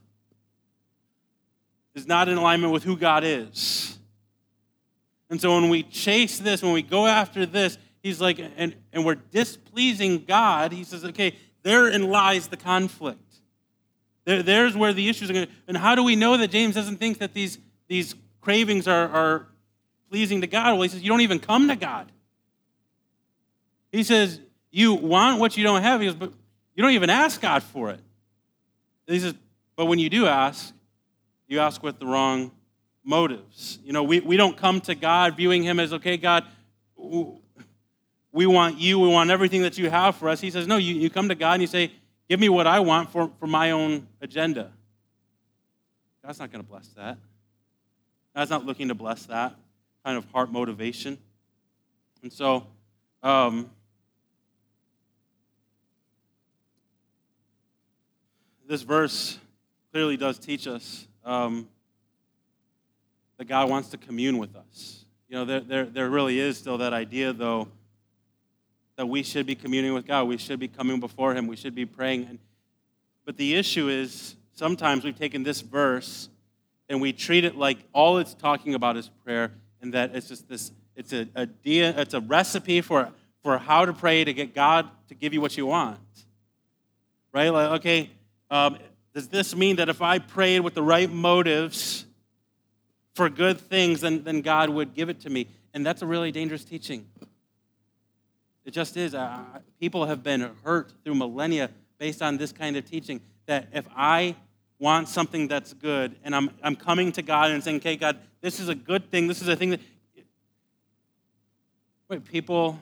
is 1.94 2.08
not 2.08 2.28
in 2.28 2.38
alignment 2.38 2.72
with 2.72 2.82
who 2.82 2.96
God 2.96 3.22
is. 3.22 3.97
And 5.30 5.40
so 5.40 5.54
when 5.54 5.68
we 5.68 5.82
chase 5.82 6.38
this, 6.38 6.62
when 6.62 6.72
we 6.72 6.82
go 6.82 7.06
after 7.06 7.44
this, 7.44 7.78
he's 8.02 8.20
like, 8.20 8.38
and, 8.38 8.74
and 8.92 9.04
we're 9.04 9.16
displeasing 9.16 10.24
God, 10.24 10.72
he 10.72 10.84
says, 10.84 11.04
okay, 11.04 11.34
therein 11.62 12.08
lies 12.08 12.48
the 12.48 12.56
conflict. 12.56 13.20
There, 14.24 14.42
there's 14.42 14.76
where 14.76 14.92
the 14.92 15.08
issues 15.08 15.30
are 15.30 15.34
going 15.34 15.46
to. 15.46 15.52
And 15.66 15.76
how 15.76 15.94
do 15.94 16.02
we 16.02 16.16
know 16.16 16.36
that 16.36 16.50
James 16.50 16.74
doesn't 16.74 16.96
think 16.96 17.18
that 17.18 17.34
these, 17.34 17.58
these 17.88 18.14
cravings 18.40 18.88
are, 18.88 19.08
are 19.08 19.46
pleasing 20.10 20.40
to 20.40 20.46
God? 20.46 20.72
Well, 20.72 20.82
he 20.82 20.88
says, 20.88 21.02
you 21.02 21.08
don't 21.08 21.20
even 21.20 21.38
come 21.38 21.68
to 21.68 21.76
God. 21.76 22.10
He 23.92 24.02
says, 24.02 24.40
You 24.70 24.94
want 24.94 25.40
what 25.40 25.56
you 25.56 25.64
don't 25.64 25.82
have. 25.82 26.00
He 26.00 26.06
goes, 26.06 26.14
but 26.14 26.32
you 26.74 26.82
don't 26.82 26.92
even 26.92 27.10
ask 27.10 27.40
God 27.40 27.62
for 27.62 27.90
it. 27.90 28.00
And 29.06 29.14
he 29.14 29.20
says, 29.20 29.34
but 29.76 29.86
when 29.86 29.98
you 29.98 30.10
do 30.10 30.26
ask, 30.26 30.74
you 31.46 31.60
ask 31.60 31.82
with 31.82 31.98
the 31.98 32.06
wrong 32.06 32.50
motives. 33.08 33.78
You 33.82 33.94
know, 33.94 34.02
we, 34.02 34.20
we 34.20 34.36
don't 34.36 34.54
come 34.54 34.82
to 34.82 34.94
God 34.94 35.34
viewing 35.34 35.62
him 35.62 35.80
as, 35.80 35.94
okay, 35.94 36.18
God, 36.18 36.44
we 36.94 38.44
want 38.46 38.78
you, 38.78 38.98
we 38.98 39.08
want 39.08 39.30
everything 39.30 39.62
that 39.62 39.78
you 39.78 39.88
have 39.88 40.16
for 40.16 40.28
us. 40.28 40.42
He 40.42 40.50
says, 40.50 40.66
no, 40.66 40.76
you, 40.76 40.94
you 40.94 41.08
come 41.08 41.30
to 41.30 41.34
God 41.34 41.54
and 41.54 41.62
you 41.62 41.66
say, 41.66 41.90
give 42.28 42.38
me 42.38 42.50
what 42.50 42.66
I 42.66 42.80
want 42.80 43.10
for, 43.10 43.30
for 43.40 43.46
my 43.46 43.70
own 43.70 44.06
agenda. 44.20 44.70
God's 46.22 46.38
not 46.38 46.52
going 46.52 46.62
to 46.62 46.68
bless 46.68 46.88
that. 46.88 47.16
God's 48.36 48.50
not 48.50 48.66
looking 48.66 48.88
to 48.88 48.94
bless 48.94 49.24
that 49.24 49.54
kind 50.04 50.18
of 50.18 50.30
heart 50.30 50.52
motivation. 50.52 51.16
And 52.22 52.30
so, 52.30 52.66
um, 53.22 53.70
this 58.68 58.82
verse 58.82 59.38
clearly 59.92 60.18
does 60.18 60.38
teach 60.38 60.66
us 60.66 61.08
um, 61.24 61.68
that 63.38 63.46
God 63.46 63.70
wants 63.70 63.88
to 63.90 63.96
commune 63.96 64.36
with 64.38 64.54
us. 64.54 65.04
You 65.28 65.36
know, 65.36 65.44
there, 65.44 65.60
there, 65.60 65.84
there 65.84 66.10
really 66.10 66.38
is 66.38 66.58
still 66.58 66.78
that 66.78 66.92
idea, 66.92 67.32
though, 67.32 67.68
that 68.96 69.06
we 69.06 69.22
should 69.22 69.46
be 69.46 69.54
communing 69.54 69.94
with 69.94 70.06
God. 70.06 70.24
We 70.24 70.38
should 70.38 70.58
be 70.58 70.68
coming 70.68 71.00
before 71.00 71.34
Him. 71.34 71.46
We 71.46 71.56
should 71.56 71.74
be 71.74 71.86
praying. 71.86 72.26
And, 72.28 72.38
but 73.24 73.36
the 73.36 73.54
issue 73.54 73.88
is 73.88 74.34
sometimes 74.54 75.04
we've 75.04 75.18
taken 75.18 75.44
this 75.44 75.60
verse 75.60 76.28
and 76.88 77.00
we 77.00 77.12
treat 77.12 77.44
it 77.44 77.56
like 77.56 77.78
all 77.92 78.18
it's 78.18 78.34
talking 78.34 78.74
about 78.74 78.96
is 78.96 79.10
prayer, 79.24 79.52
and 79.82 79.92
that 79.92 80.16
it's 80.16 80.28
just 80.28 80.48
this, 80.48 80.72
it's 80.96 81.12
a, 81.12 81.28
a, 81.36 81.46
it's 81.64 82.14
a 82.14 82.20
recipe 82.20 82.80
for, 82.80 83.10
for 83.42 83.58
how 83.58 83.84
to 83.84 83.92
pray 83.92 84.24
to 84.24 84.32
get 84.32 84.54
God 84.54 84.88
to 85.08 85.14
give 85.14 85.34
you 85.34 85.40
what 85.40 85.56
you 85.56 85.66
want. 85.66 86.00
Right? 87.30 87.50
Like, 87.50 87.80
okay, 87.80 88.10
um, 88.50 88.78
does 89.12 89.28
this 89.28 89.54
mean 89.54 89.76
that 89.76 89.90
if 89.90 90.00
I 90.00 90.18
prayed 90.18 90.60
with 90.60 90.74
the 90.74 90.82
right 90.82 91.10
motives 91.10 92.06
for 93.18 93.28
good 93.28 93.60
things, 93.60 94.02
then, 94.02 94.22
then 94.22 94.42
God 94.42 94.70
would 94.70 94.94
give 94.94 95.08
it 95.08 95.18
to 95.22 95.28
me? 95.28 95.48
And 95.74 95.84
that's 95.84 96.02
a 96.02 96.06
really 96.06 96.30
dangerous 96.30 96.62
teaching. 96.62 97.04
It 98.64 98.70
just 98.70 98.96
is. 98.96 99.16
People 99.80 100.06
have 100.06 100.22
been 100.22 100.48
hurt 100.62 100.92
through 101.02 101.16
millennia 101.16 101.68
based 101.98 102.22
on 102.22 102.36
this 102.36 102.52
kind 102.52 102.76
of 102.76 102.84
teaching 102.84 103.20
that 103.46 103.66
if 103.72 103.88
I 103.96 104.36
want 104.78 105.08
something 105.08 105.48
that's 105.48 105.74
good 105.74 106.14
and 106.22 106.32
I'm, 106.32 106.50
I'm 106.62 106.76
coming 106.76 107.10
to 107.10 107.22
God 107.22 107.50
and 107.50 107.64
saying, 107.64 107.78
okay, 107.78 107.96
God, 107.96 108.18
this 108.40 108.60
is 108.60 108.68
a 108.68 108.74
good 108.76 109.10
thing, 109.10 109.26
this 109.26 109.42
is 109.42 109.48
a 109.48 109.56
thing 109.56 109.70
that. 109.70 109.80
Wait, 112.08 112.24
people 112.24 112.78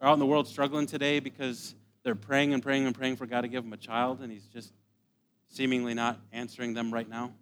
are 0.00 0.08
out 0.08 0.12
in 0.12 0.20
the 0.20 0.26
world 0.26 0.46
struggling 0.46 0.86
today 0.86 1.18
because 1.18 1.74
they're 2.04 2.14
praying 2.14 2.54
and 2.54 2.62
praying 2.62 2.86
and 2.86 2.94
praying 2.94 3.16
for 3.16 3.26
God 3.26 3.40
to 3.40 3.48
give 3.48 3.64
them 3.64 3.72
a 3.72 3.76
child, 3.76 4.20
and 4.20 4.30
He's 4.30 4.46
just 4.46 4.72
seemingly 5.48 5.94
not 5.94 6.20
answering 6.32 6.74
them 6.74 6.94
right 6.94 7.08
now. 7.08 7.32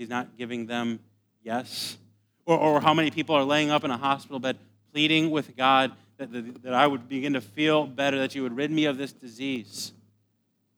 He's 0.00 0.08
not 0.08 0.38
giving 0.38 0.64
them 0.64 0.98
yes. 1.42 1.98
Or, 2.46 2.56
or 2.56 2.80
how 2.80 2.94
many 2.94 3.10
people 3.10 3.34
are 3.34 3.44
laying 3.44 3.70
up 3.70 3.84
in 3.84 3.90
a 3.90 3.98
hospital 3.98 4.38
bed 4.38 4.56
pleading 4.94 5.30
with 5.30 5.54
God 5.58 5.92
that, 6.16 6.32
that, 6.32 6.62
that 6.62 6.72
I 6.72 6.86
would 6.86 7.06
begin 7.06 7.34
to 7.34 7.42
feel 7.42 7.84
better, 7.86 8.18
that 8.20 8.34
you 8.34 8.42
would 8.42 8.56
rid 8.56 8.70
me 8.70 8.86
of 8.86 8.96
this 8.96 9.12
disease. 9.12 9.92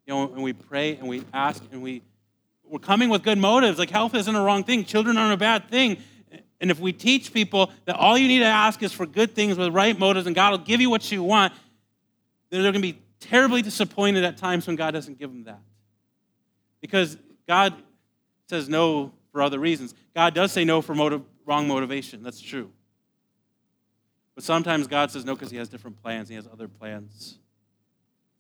You 0.08 0.14
know, 0.14 0.32
and 0.32 0.42
we 0.42 0.52
pray 0.52 0.96
and 0.96 1.06
we 1.06 1.22
ask 1.32 1.62
and 1.70 1.84
we, 1.84 2.02
we're 2.64 2.80
coming 2.80 3.10
with 3.10 3.22
good 3.22 3.38
motives. 3.38 3.78
Like 3.78 3.90
health 3.90 4.12
isn't 4.16 4.34
a 4.34 4.42
wrong 4.42 4.64
thing, 4.64 4.84
children 4.84 5.16
aren't 5.16 5.34
a 5.34 5.36
bad 5.36 5.70
thing. 5.70 5.98
And 6.60 6.72
if 6.72 6.80
we 6.80 6.92
teach 6.92 7.32
people 7.32 7.70
that 7.84 7.94
all 7.94 8.18
you 8.18 8.26
need 8.26 8.40
to 8.40 8.44
ask 8.46 8.82
is 8.82 8.90
for 8.90 9.06
good 9.06 9.36
things 9.36 9.56
with 9.56 9.72
right 9.72 9.96
motives 9.96 10.26
and 10.26 10.34
God 10.34 10.50
will 10.50 10.66
give 10.66 10.80
you 10.80 10.90
what 10.90 11.12
you 11.12 11.22
want, 11.22 11.52
they're 12.50 12.62
going 12.62 12.74
to 12.74 12.80
be 12.80 12.98
terribly 13.20 13.62
disappointed 13.62 14.24
at 14.24 14.36
times 14.36 14.66
when 14.66 14.74
God 14.74 14.90
doesn't 14.90 15.20
give 15.20 15.30
them 15.30 15.44
that. 15.44 15.60
Because 16.80 17.16
God 17.46 17.74
says 18.52 18.68
no 18.68 19.10
for 19.30 19.40
other 19.40 19.58
reasons. 19.58 19.94
God 20.14 20.34
does 20.34 20.52
say 20.52 20.62
no 20.62 20.82
for 20.82 20.94
motive, 20.94 21.22
wrong 21.46 21.66
motivation. 21.66 22.22
That's 22.22 22.38
true. 22.38 22.70
But 24.34 24.44
sometimes 24.44 24.86
God 24.86 25.10
says 25.10 25.24
no 25.24 25.34
because 25.34 25.50
he 25.50 25.56
has 25.56 25.70
different 25.70 26.02
plans. 26.02 26.28
He 26.28 26.34
has 26.34 26.46
other 26.46 26.68
plans. 26.68 27.38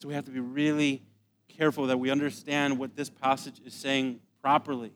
So 0.00 0.08
we 0.08 0.14
have 0.14 0.26
to 0.26 0.30
be 0.30 0.40
really 0.40 1.00
careful 1.48 1.86
that 1.86 1.98
we 1.98 2.10
understand 2.10 2.78
what 2.78 2.94
this 2.94 3.08
passage 3.08 3.58
is 3.64 3.72
saying 3.72 4.20
properly. 4.42 4.92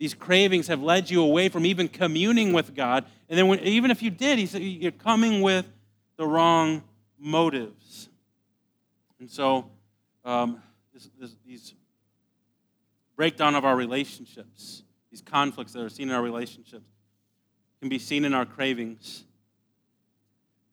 These 0.00 0.14
cravings 0.14 0.66
have 0.66 0.82
led 0.82 1.10
you 1.10 1.22
away 1.22 1.48
from 1.48 1.64
even 1.64 1.86
communing 1.86 2.52
with 2.52 2.74
God. 2.74 3.04
And 3.28 3.38
then, 3.38 3.46
when, 3.46 3.60
even 3.60 3.92
if 3.92 4.02
you 4.02 4.10
did, 4.10 4.36
he 4.40 4.46
said 4.46 4.60
you're 4.62 4.90
coming 4.90 5.42
with 5.42 5.66
the 6.16 6.26
wrong 6.26 6.82
motives. 7.20 8.08
And 9.20 9.30
so, 9.30 9.70
um, 10.24 10.60
this, 10.92 11.08
this, 11.18 11.36
these 11.46 11.74
breakdown 13.16 13.54
of 13.54 13.64
our 13.64 13.76
relationships, 13.76 14.82
these 15.10 15.22
conflicts 15.22 15.72
that 15.72 15.82
are 15.82 15.88
seen 15.88 16.08
in 16.08 16.14
our 16.14 16.22
relationships, 16.22 16.86
can 17.80 17.88
be 17.88 17.98
seen 17.98 18.24
in 18.24 18.34
our 18.34 18.46
cravings. 18.46 19.24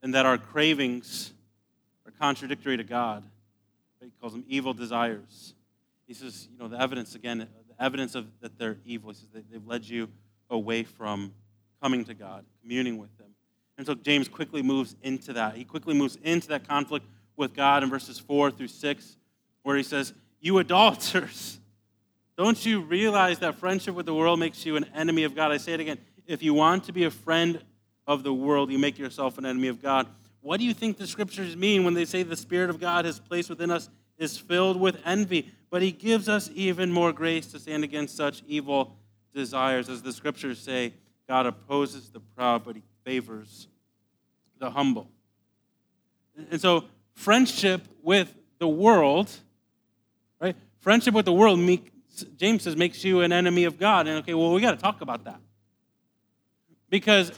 And 0.01 0.13
that 0.13 0.25
our 0.25 0.37
cravings 0.37 1.33
are 2.05 2.11
contradictory 2.11 2.77
to 2.77 2.83
God. 2.83 3.23
He 4.01 4.11
calls 4.21 4.33
them 4.33 4.45
evil 4.47 4.73
desires. 4.73 5.53
He 6.07 6.13
says, 6.13 6.47
you 6.51 6.57
know, 6.57 6.67
the 6.67 6.81
evidence, 6.81 7.15
again, 7.15 7.39
the 7.39 7.83
evidence 7.83 8.15
of 8.15 8.27
that 8.41 8.57
they're 8.57 8.77
evil. 8.85 9.11
He 9.11 9.15
says 9.15 9.43
they've 9.51 9.67
led 9.67 9.87
you 9.87 10.07
away 10.49 10.83
from 10.83 11.33
coming 11.81 12.05
to 12.05 12.13
God, 12.13 12.45
communing 12.61 12.97
with 12.97 13.09
Him. 13.19 13.27
And 13.77 13.85
so 13.85 13.93
James 13.95 14.27
quickly 14.27 14.61
moves 14.61 14.95
into 15.03 15.33
that. 15.33 15.55
He 15.55 15.63
quickly 15.63 15.93
moves 15.93 16.17
into 16.23 16.47
that 16.49 16.67
conflict 16.67 17.05
with 17.35 17.53
God 17.53 17.83
in 17.83 17.89
verses 17.89 18.19
4 18.19 18.51
through 18.51 18.67
6, 18.67 19.17
where 19.63 19.77
he 19.77 19.83
says, 19.83 20.13
You 20.39 20.57
adulterers, 20.59 21.59
don't 22.37 22.65
you 22.65 22.81
realize 22.81 23.39
that 23.39 23.55
friendship 23.55 23.95
with 23.95 24.05
the 24.05 24.13
world 24.13 24.39
makes 24.39 24.65
you 24.65 24.75
an 24.75 24.85
enemy 24.95 25.23
of 25.23 25.35
God? 25.35 25.51
I 25.51 25.57
say 25.57 25.73
it 25.73 25.79
again. 25.79 25.97
If 26.25 26.43
you 26.43 26.53
want 26.53 26.83
to 26.85 26.93
be 26.93 27.05
a 27.05 27.11
friend 27.11 27.61
of 28.05 28.23
the 28.23 28.33
world, 28.33 28.71
you 28.71 28.79
make 28.79 28.97
yourself 28.97 29.37
an 29.37 29.45
enemy 29.45 29.67
of 29.67 29.81
God. 29.81 30.07
What 30.41 30.59
do 30.59 30.65
you 30.65 30.73
think 30.73 30.97
the 30.97 31.07
scriptures 31.07 31.55
mean 31.55 31.83
when 31.83 31.93
they 31.93 32.05
say 32.05 32.23
the 32.23 32.35
Spirit 32.35 32.69
of 32.69 32.79
God 32.79 33.05
has 33.05 33.19
placed 33.19 33.49
within 33.49 33.71
us 33.71 33.89
is 34.17 34.37
filled 34.37 34.79
with 34.79 34.99
envy? 35.05 35.51
But 35.69 35.81
He 35.81 35.91
gives 35.91 36.29
us 36.29 36.49
even 36.53 36.91
more 36.91 37.11
grace 37.11 37.47
to 37.47 37.59
stand 37.59 37.83
against 37.83 38.15
such 38.15 38.41
evil 38.47 38.95
desires. 39.33 39.89
As 39.89 40.01
the 40.01 40.13
scriptures 40.13 40.59
say, 40.59 40.93
God 41.27 41.45
opposes 41.45 42.09
the 42.09 42.19
proud, 42.19 42.63
but 42.63 42.75
He 42.75 42.83
favors 43.03 43.67
the 44.57 44.71
humble. 44.71 45.09
And 46.51 46.59
so, 46.59 46.85
friendship 47.13 47.87
with 48.01 48.33
the 48.59 48.67
world, 48.67 49.29
right? 50.39 50.55
Friendship 50.79 51.13
with 51.13 51.25
the 51.25 51.33
world, 51.33 51.59
James 52.37 52.63
says, 52.63 52.75
makes 52.75 53.03
you 53.03 53.21
an 53.21 53.31
enemy 53.31 53.65
of 53.65 53.79
God. 53.79 54.07
And 54.07 54.17
okay, 54.19 54.33
well, 54.33 54.51
we 54.51 54.61
got 54.61 54.71
to 54.71 54.77
talk 54.77 55.01
about 55.01 55.25
that. 55.25 55.39
Because 56.89 57.31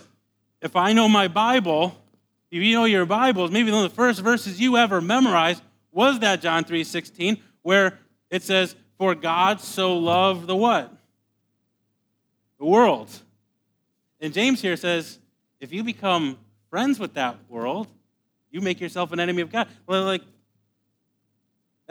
if 0.62 0.76
I 0.76 0.94
know 0.94 1.10
my 1.10 1.28
Bible, 1.28 1.96
if 2.52 2.62
you 2.62 2.76
know 2.76 2.86
your 2.86 3.06
Bibles, 3.06 3.52
maybe 3.52 3.72
one 3.72 3.84
of 3.84 3.92
the 3.92 3.96
first 3.96 4.22
verses 4.22 4.60
you 4.60 4.78
ever 4.78 5.02
memorized 5.02 5.64
was 5.92 6.20
that 6.20 6.42
John 6.42 6.64
3 6.64 6.84
16, 6.84 7.38
where 7.62 8.00
it 8.30 8.44
says, 8.44 8.76
For 8.98 9.16
God 9.16 9.60
so 9.60 9.98
loved 9.98 10.48
the 10.48 10.56
what? 10.56 10.94
The 12.60 12.66
world. 12.66 13.10
And 14.22 14.34
James 14.34 14.62
here 14.62 14.78
says, 14.78 15.18
if 15.60 15.72
you 15.72 15.84
become 15.84 16.38
friends 16.70 17.00
with 17.00 17.14
that 17.14 17.38
world, 17.48 17.88
you 18.50 18.62
make 18.62 18.82
yourself 18.82 19.12
an 19.12 19.20
enemy 19.20 19.42
of 19.42 19.52
God. 19.52 19.68
Well, 19.88 20.04
like, 20.04 20.24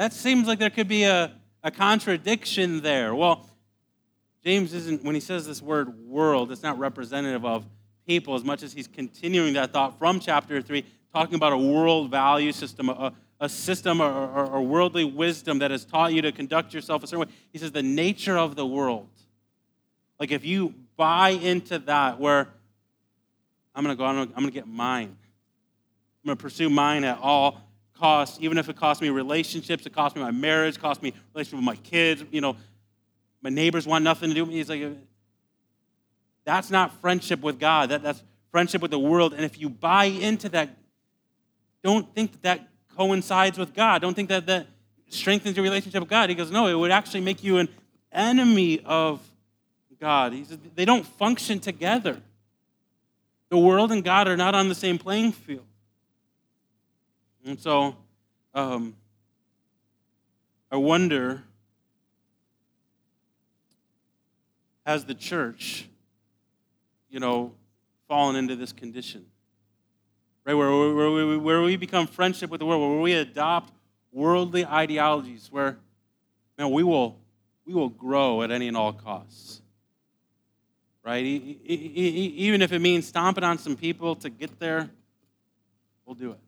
that 0.00 0.14
seems 0.14 0.48
like 0.48 0.58
there 0.58 0.70
could 0.70 0.88
be 0.88 1.04
a, 1.04 1.30
a 1.62 1.70
contradiction 1.70 2.80
there. 2.80 3.14
Well, 3.14 3.46
James 4.42 4.72
isn't, 4.72 5.04
when 5.04 5.14
he 5.14 5.20
says 5.20 5.46
this 5.46 5.60
word 5.60 5.94
world, 6.06 6.50
it's 6.50 6.62
not 6.62 6.78
representative 6.78 7.44
of 7.44 7.66
people 8.06 8.34
as 8.34 8.42
much 8.42 8.62
as 8.62 8.72
he's 8.72 8.88
continuing 8.88 9.52
that 9.52 9.74
thought 9.74 9.98
from 9.98 10.18
chapter 10.18 10.62
3, 10.62 10.86
talking 11.12 11.34
about 11.34 11.52
a 11.52 11.58
world 11.58 12.10
value 12.10 12.50
system, 12.50 12.88
a, 12.88 13.12
a 13.40 13.48
system 13.50 14.00
or, 14.00 14.10
or, 14.10 14.46
or 14.46 14.62
worldly 14.62 15.04
wisdom 15.04 15.58
that 15.58 15.70
has 15.70 15.84
taught 15.84 16.14
you 16.14 16.22
to 16.22 16.32
conduct 16.32 16.72
yourself 16.72 17.04
a 17.04 17.06
certain 17.06 17.28
way. 17.28 17.34
He 17.52 17.58
says 17.58 17.70
the 17.70 17.82
nature 17.82 18.38
of 18.38 18.56
the 18.56 18.64
world. 18.64 19.10
Like 20.18 20.30
if 20.30 20.46
you 20.46 20.72
buy 20.96 21.28
into 21.28 21.78
that, 21.78 22.18
where 22.18 22.48
I'm 23.74 23.84
going 23.84 23.94
to 23.94 23.98
go, 23.98 24.06
I'm 24.06 24.28
going 24.28 24.46
to 24.46 24.50
get 24.50 24.66
mine. 24.66 25.14
I'm 26.24 26.28
going 26.28 26.38
to 26.38 26.42
pursue 26.42 26.70
mine 26.70 27.04
at 27.04 27.18
all 27.20 27.69
even 28.40 28.58
if 28.58 28.68
it 28.68 28.76
costs 28.76 29.02
me 29.02 29.10
relationships, 29.10 29.86
it 29.86 29.92
costs 29.92 30.16
me 30.16 30.22
my 30.22 30.30
marriage, 30.30 30.76
it 30.76 30.80
costs 30.80 31.02
me 31.02 31.12
relationship 31.34 31.58
with 31.58 31.64
my 31.64 31.76
kids, 31.76 32.24
you 32.30 32.40
know, 32.40 32.56
my 33.42 33.50
neighbors 33.50 33.86
want 33.86 34.04
nothing 34.04 34.28
to 34.28 34.34
do 34.34 34.42
with 34.42 34.50
me. 34.50 34.56
He's 34.56 34.68
like, 34.68 34.82
that's 36.44 36.70
not 36.70 36.92
friendship 37.00 37.40
with 37.40 37.58
God. 37.58 37.90
That, 37.90 38.02
that's 38.02 38.22
friendship 38.50 38.82
with 38.82 38.90
the 38.90 38.98
world. 38.98 39.32
And 39.32 39.44
if 39.44 39.58
you 39.58 39.68
buy 39.68 40.04
into 40.04 40.48
that, 40.50 40.70
don't 41.82 42.12
think 42.14 42.32
that 42.32 42.42
that 42.42 42.68
coincides 42.96 43.58
with 43.58 43.72
God. 43.72 44.02
Don't 44.02 44.14
think 44.14 44.28
that 44.28 44.46
that 44.46 44.66
strengthens 45.08 45.56
your 45.56 45.64
relationship 45.64 46.00
with 46.00 46.10
God. 46.10 46.28
He 46.28 46.34
goes, 46.34 46.50
no, 46.50 46.66
it 46.66 46.74
would 46.74 46.90
actually 46.90 47.20
make 47.20 47.42
you 47.42 47.58
an 47.58 47.68
enemy 48.12 48.80
of 48.84 49.20
God. 50.00 50.32
He 50.32 50.44
says 50.44 50.58
they 50.74 50.84
don't 50.84 51.06
function 51.06 51.60
together. 51.60 52.20
The 53.48 53.58
world 53.58 53.90
and 53.90 54.04
God 54.04 54.28
are 54.28 54.36
not 54.36 54.54
on 54.54 54.68
the 54.68 54.74
same 54.74 54.98
playing 54.98 55.32
field. 55.32 55.66
And 57.44 57.58
so 57.58 57.96
um, 58.54 58.94
I 60.70 60.76
wonder 60.76 61.42
has 64.86 65.04
the 65.04 65.14
church, 65.14 65.88
you 67.10 67.20
know, 67.20 67.52
fallen 68.08 68.36
into 68.36 68.56
this 68.56 68.72
condition? 68.72 69.24
Right? 70.44 70.54
Where, 70.54 70.68
where, 70.68 71.10
we, 71.10 71.36
where 71.36 71.62
we 71.62 71.76
become 71.76 72.06
friendship 72.06 72.50
with 72.50 72.58
the 72.58 72.66
world, 72.66 72.90
where 72.90 73.00
we 73.00 73.12
adopt 73.12 73.72
worldly 74.12 74.66
ideologies, 74.66 75.48
where 75.50 75.78
man, 76.58 76.70
we 76.70 76.82
will 76.82 77.18
we 77.64 77.74
will 77.74 77.88
grow 77.88 78.42
at 78.42 78.50
any 78.50 78.66
and 78.66 78.76
all 78.76 78.92
costs. 78.92 79.62
Right? 81.04 81.24
Even 81.24 82.62
if 82.62 82.72
it 82.72 82.80
means 82.80 83.06
stomping 83.06 83.44
on 83.44 83.58
some 83.58 83.76
people 83.76 84.16
to 84.16 84.28
get 84.28 84.58
there, 84.58 84.90
we'll 86.04 86.16
do 86.16 86.32
it. 86.32 86.38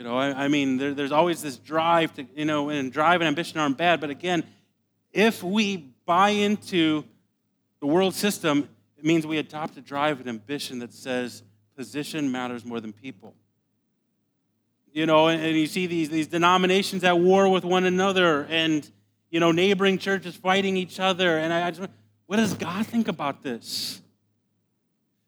You 0.00 0.04
know, 0.04 0.16
I, 0.16 0.44
I 0.44 0.48
mean, 0.48 0.78
there, 0.78 0.94
there's 0.94 1.12
always 1.12 1.42
this 1.42 1.58
drive 1.58 2.14
to, 2.14 2.26
you 2.34 2.46
know, 2.46 2.70
and 2.70 2.90
drive 2.90 3.20
and 3.20 3.28
ambition 3.28 3.60
aren't 3.60 3.76
bad, 3.76 4.00
but 4.00 4.08
again, 4.08 4.44
if 5.12 5.42
we 5.42 5.92
buy 6.06 6.30
into 6.30 7.04
the 7.80 7.86
world 7.86 8.14
system, 8.14 8.66
it 8.96 9.04
means 9.04 9.26
we 9.26 9.36
adopt 9.36 9.76
a 9.76 9.82
drive 9.82 10.18
and 10.20 10.26
ambition 10.26 10.78
that 10.78 10.94
says 10.94 11.42
position 11.76 12.32
matters 12.32 12.64
more 12.64 12.80
than 12.80 12.94
people. 12.94 13.34
You 14.90 15.04
know, 15.04 15.28
and, 15.28 15.42
and 15.42 15.54
you 15.54 15.66
see 15.66 15.86
these, 15.86 16.08
these 16.08 16.28
denominations 16.28 17.04
at 17.04 17.18
war 17.18 17.50
with 17.50 17.66
one 17.66 17.84
another 17.84 18.46
and, 18.48 18.90
you 19.28 19.38
know, 19.38 19.52
neighboring 19.52 19.98
churches 19.98 20.34
fighting 20.34 20.78
each 20.78 20.98
other. 20.98 21.36
And 21.36 21.52
I, 21.52 21.66
I 21.66 21.70
just, 21.72 21.90
what 22.24 22.36
does 22.36 22.54
God 22.54 22.86
think 22.86 23.06
about 23.06 23.42
this? 23.42 24.00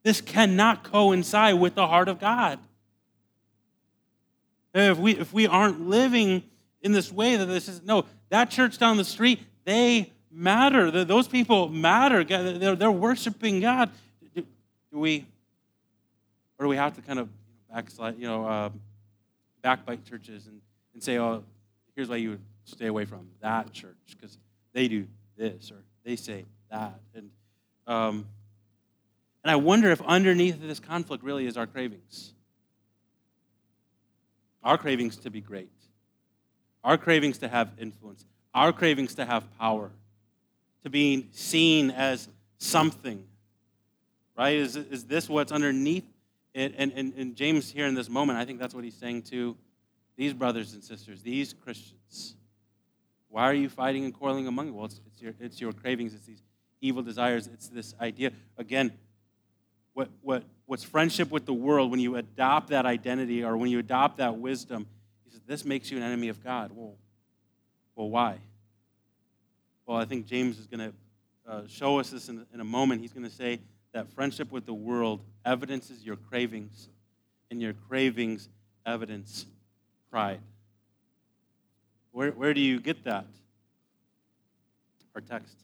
This 0.03 0.23
cannot 0.23 0.83
coincide 0.83 1.61
with 1.61 1.75
the 1.75 1.87
heart 1.87 2.09
of 2.09 2.19
God. 2.19 2.59
If 4.75 4.99
we, 4.99 5.13
if 5.13 5.33
we 5.33 5.47
aren't 5.47 5.89
living 5.89 6.43
in 6.81 6.93
this 6.93 7.13
way, 7.13 7.37
that 7.37 7.47
this 7.47 7.69
is 7.69 7.83
no, 7.83 8.07
that 8.31 8.51
church 8.51 8.79
down 8.79 8.97
the 8.97 9.05
street, 9.05 9.41
they 9.65 10.11
matter. 10.31 11.05
Those 11.05 11.29
people 11.29 11.69
matter. 11.69 12.25
They're, 12.25 12.75
they're 12.75 12.91
worshiping 12.91 13.61
God. 13.61 13.91
Do, 14.35 14.45
do 14.93 14.99
we, 14.99 15.27
or 16.59 16.65
do 16.65 16.69
we 16.69 16.77
have 16.77 16.95
to 16.97 17.03
kind 17.03 17.19
of 17.19 17.29
backslide, 17.73 18.19
you 18.19 18.27
know, 18.27 18.47
uh, 18.47 18.71
backbite 19.63 20.05
churches 20.05 20.47
and, 20.47 20.61
and 20.95 21.03
say, 21.03 21.19
oh, 21.19 21.45
here's 21.95 22.09
why 22.09 22.17
you 22.17 22.31
would 22.31 22.41
stay 22.65 22.87
away 22.87 23.05
from 23.05 23.29
that 23.41 23.73
church 23.73 23.97
because 24.09 24.39
they 24.73 24.89
do 24.89 25.07
this 25.37 25.71
or 25.71 25.77
they 26.05 26.17
say 26.17 26.45
that. 26.71 26.99
And, 27.15 27.31
um, 27.87 28.27
and 29.45 29.51
I 29.51 29.57
wonder 29.57 29.91
if 29.91 30.01
underneath 30.03 30.61
this 30.61 30.81
conflict 30.81 31.23
really 31.23 31.47
is 31.47 31.57
our 31.57 31.67
cravings. 31.67 32.33
Our 34.63 34.79
cravings 34.79 35.17
to 35.19 35.31
be 35.31 35.41
great, 35.41 35.73
our 36.85 36.97
cravings 36.97 37.39
to 37.39 37.49
have 37.49 37.73
influence, 37.79 38.25
our 38.55 38.73
cravings 38.73 39.15
to 39.17 39.25
have 39.25 39.45
power, 39.59 39.91
to 40.85 40.91
being 40.91 41.29
seen 41.33 41.91
as 41.91 42.29
something. 42.59 43.25
Right? 44.37 44.57
Is, 44.57 44.77
is 44.77 45.05
this 45.05 45.29
what's 45.29 45.53
underneath 45.53 46.05
it? 46.55 46.75
And, 46.79 46.93
and, 46.95 47.13
and 47.17 47.37
James, 47.37 47.71
here 47.71 47.87
in 47.87 47.95
this 47.95 48.09
moment, 48.09 48.39
I 48.39 48.45
think 48.45 48.59
that's 48.59 48.75
what 48.75 48.85
he's 48.85 48.95
saying 48.95 49.23
to 49.23 49.57
these 50.17 50.33
brothers 50.33 50.75
and 50.75 50.83
sisters, 50.83 51.23
these 51.23 51.53
Christians. 51.53 52.37
Why 53.29 53.45
are 53.45 53.55
you 53.55 53.69
fighting 53.69 54.05
and 54.05 54.13
quarreling 54.13 54.47
among 54.47 54.67
you? 54.67 54.75
Well, 54.75 54.85
it's, 54.87 55.01
it's, 55.07 55.23
your, 55.23 55.35
it's 55.41 55.61
your 55.61 55.73
cravings, 55.73 56.15
it's 56.15 56.27
these 56.27 56.43
evil 56.81 57.03
desires, 57.03 57.49
it's 57.53 57.69
this 57.69 57.95
idea. 58.01 58.31
Again, 58.59 58.93
what, 59.95 60.09
what, 60.21 60.45
what's 60.73 60.83
friendship 60.83 61.31
with 61.31 61.45
the 61.45 61.53
world, 61.53 61.91
when 61.91 62.01
you 62.01 62.17
adopt 62.17 62.71
that 62.71 62.87
identity 62.87 63.45
or 63.45 63.59
when 63.59 63.71
you 63.71 63.79
adopt 63.79 64.17
that 64.17 64.39
wisdom, 64.39 64.87
he 65.23 65.31
says, 65.31 65.43
this 65.47 65.67
makes 65.67 65.91
you 65.91 65.99
an 65.99 66.03
enemy 66.03 66.29
of 66.29 66.43
God. 66.43 66.71
Well, 66.75 66.95
well 67.95 68.09
why? 68.09 68.39
Well, 69.85 69.99
I 69.99 70.07
think 70.07 70.25
James 70.25 70.59
is 70.59 70.67
going 70.67 70.81
to 70.81 70.93
uh, 71.47 71.63
show 71.69 71.99
us 71.99 72.09
this 72.09 72.31
in, 72.31 72.47
in 72.55 72.61
a 72.61 72.65
moment. 72.65 73.03
He's 73.03 73.13
going 73.13 73.29
to 73.29 73.31
say 73.31 73.61
that 73.93 74.09
friendship 74.15 74.51
with 74.51 74.65
the 74.65 74.73
world 74.73 75.21
evidences 75.45 76.03
your 76.03 76.17
cravings, 76.17 76.89
and 77.51 77.61
your 77.61 77.75
cravings 77.75 78.49
evidence 78.87 79.45
pride. 80.11 80.41
Where, 82.13 82.31
where 82.31 82.55
do 82.55 82.63
you 82.63 82.81
get 82.81 83.05
that? 83.05 83.27
Our 85.15 85.21
text, 85.21 85.55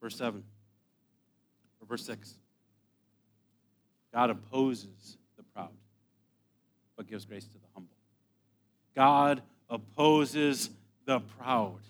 verse 0.00 0.16
7 0.16 0.42
or 1.82 1.86
verse 1.86 2.06
6. 2.06 2.36
God 4.16 4.30
opposes 4.30 5.18
the 5.36 5.42
proud, 5.42 5.68
but 6.96 7.06
gives 7.06 7.26
grace 7.26 7.44
to 7.44 7.52
the 7.52 7.66
humble. 7.74 7.94
God 8.94 9.42
opposes 9.68 10.70
the 11.04 11.20
proud. 11.38 11.80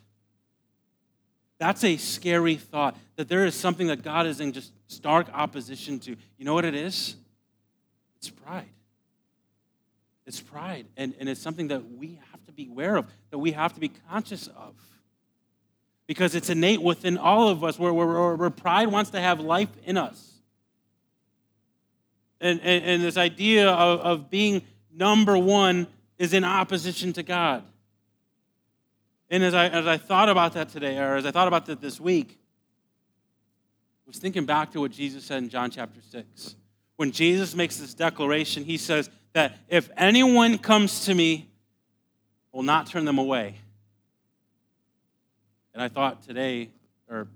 That's 1.59 1.85
a 1.85 1.97
scary 1.97 2.57
thought 2.57 2.97
that 3.15 3.29
there 3.29 3.47
is 3.47 3.55
something 3.55 3.87
that 3.87 4.03
God 4.03 4.27
is 4.27 4.41
in 4.41 4.53
just 4.53 4.73
stark 4.89 5.29
opposition 5.33 6.01
to. 6.01 6.17
You 6.37 6.45
know 6.45 6.53
what 6.53 6.65
it 6.65 6.75
is? 6.75 7.15
It's 8.17 8.29
pride. 8.29 8.65
It's 10.27 10.41
pride. 10.41 10.87
And, 10.97 11.15
and 11.21 11.29
it's 11.29 11.41
something 11.41 11.69
that 11.69 11.93
we 11.93 12.19
have 12.33 12.45
to 12.47 12.53
be 12.53 12.67
aware 12.67 12.97
of, 12.97 13.07
that 13.31 13.39
we 13.39 13.53
have 13.53 13.73
to 13.75 13.81
be 13.81 13.93
conscious 14.11 14.49
of. 14.49 14.75
Because 16.09 16.35
it's 16.35 16.51
innate 16.51 16.83
within 16.83 17.19
all 17.19 17.49
of 17.49 17.63
us 17.63 17.79
where, 17.79 17.93
where, 17.93 18.35
where 18.35 18.51
pride 18.51 18.89
wants 18.89 19.11
to 19.11 19.21
have 19.21 19.39
life 19.39 19.71
in 19.85 19.97
us. 19.97 20.36
And, 22.41 22.61
and, 22.61 22.85
and 22.85 23.03
this 23.03 23.17
idea 23.17 23.71
of, 23.71 24.01
of 24.01 24.31
being 24.31 24.63
number 24.93 25.37
one 25.39 25.87
is 26.19 26.33
in 26.33 26.45
opposition 26.45 27.13
to 27.15 27.23
God. 27.23 27.65
And 29.31 29.43
as 29.43 29.55
I, 29.55 29.69
as 29.69 29.87
I 29.87 29.97
thought 29.97 30.29
about 30.29 30.53
that 30.55 30.69
today, 30.69 30.99
or 30.99 31.17
as 31.17 31.27
I 31.27 31.31
thought 31.31 31.49
about 31.49 31.67
that 31.67 31.81
this 31.81 32.01
week, 32.01 32.39
I 34.07 34.09
was 34.09 34.19
thinking 34.19 34.47
back 34.47 34.73
to 34.73 34.81
what 34.81 34.93
Jesus 34.93 35.25
said 35.25 35.43
in 35.43 35.49
John 35.49 35.71
chapter 35.71 36.01
6. 36.01 36.55
When 36.97 37.11
Jesus 37.11 37.55
makes 37.55 37.77
this 37.77 37.93
declaration, 37.93 38.65
he 38.65 38.77
says 38.77 39.11
that 39.33 39.59
if 39.69 39.91
anyone 39.97 40.59
comes 40.59 41.05
to 41.07 41.15
me, 41.15 41.49
I 42.53 42.57
will 42.57 42.63
not 42.63 42.87
turn 42.87 43.05
them 43.05 43.19
away. 43.19 43.57
And 45.75 45.83
I 45.83 45.89
thought 45.89 46.23
today, 46.23 46.71
or 47.11 47.27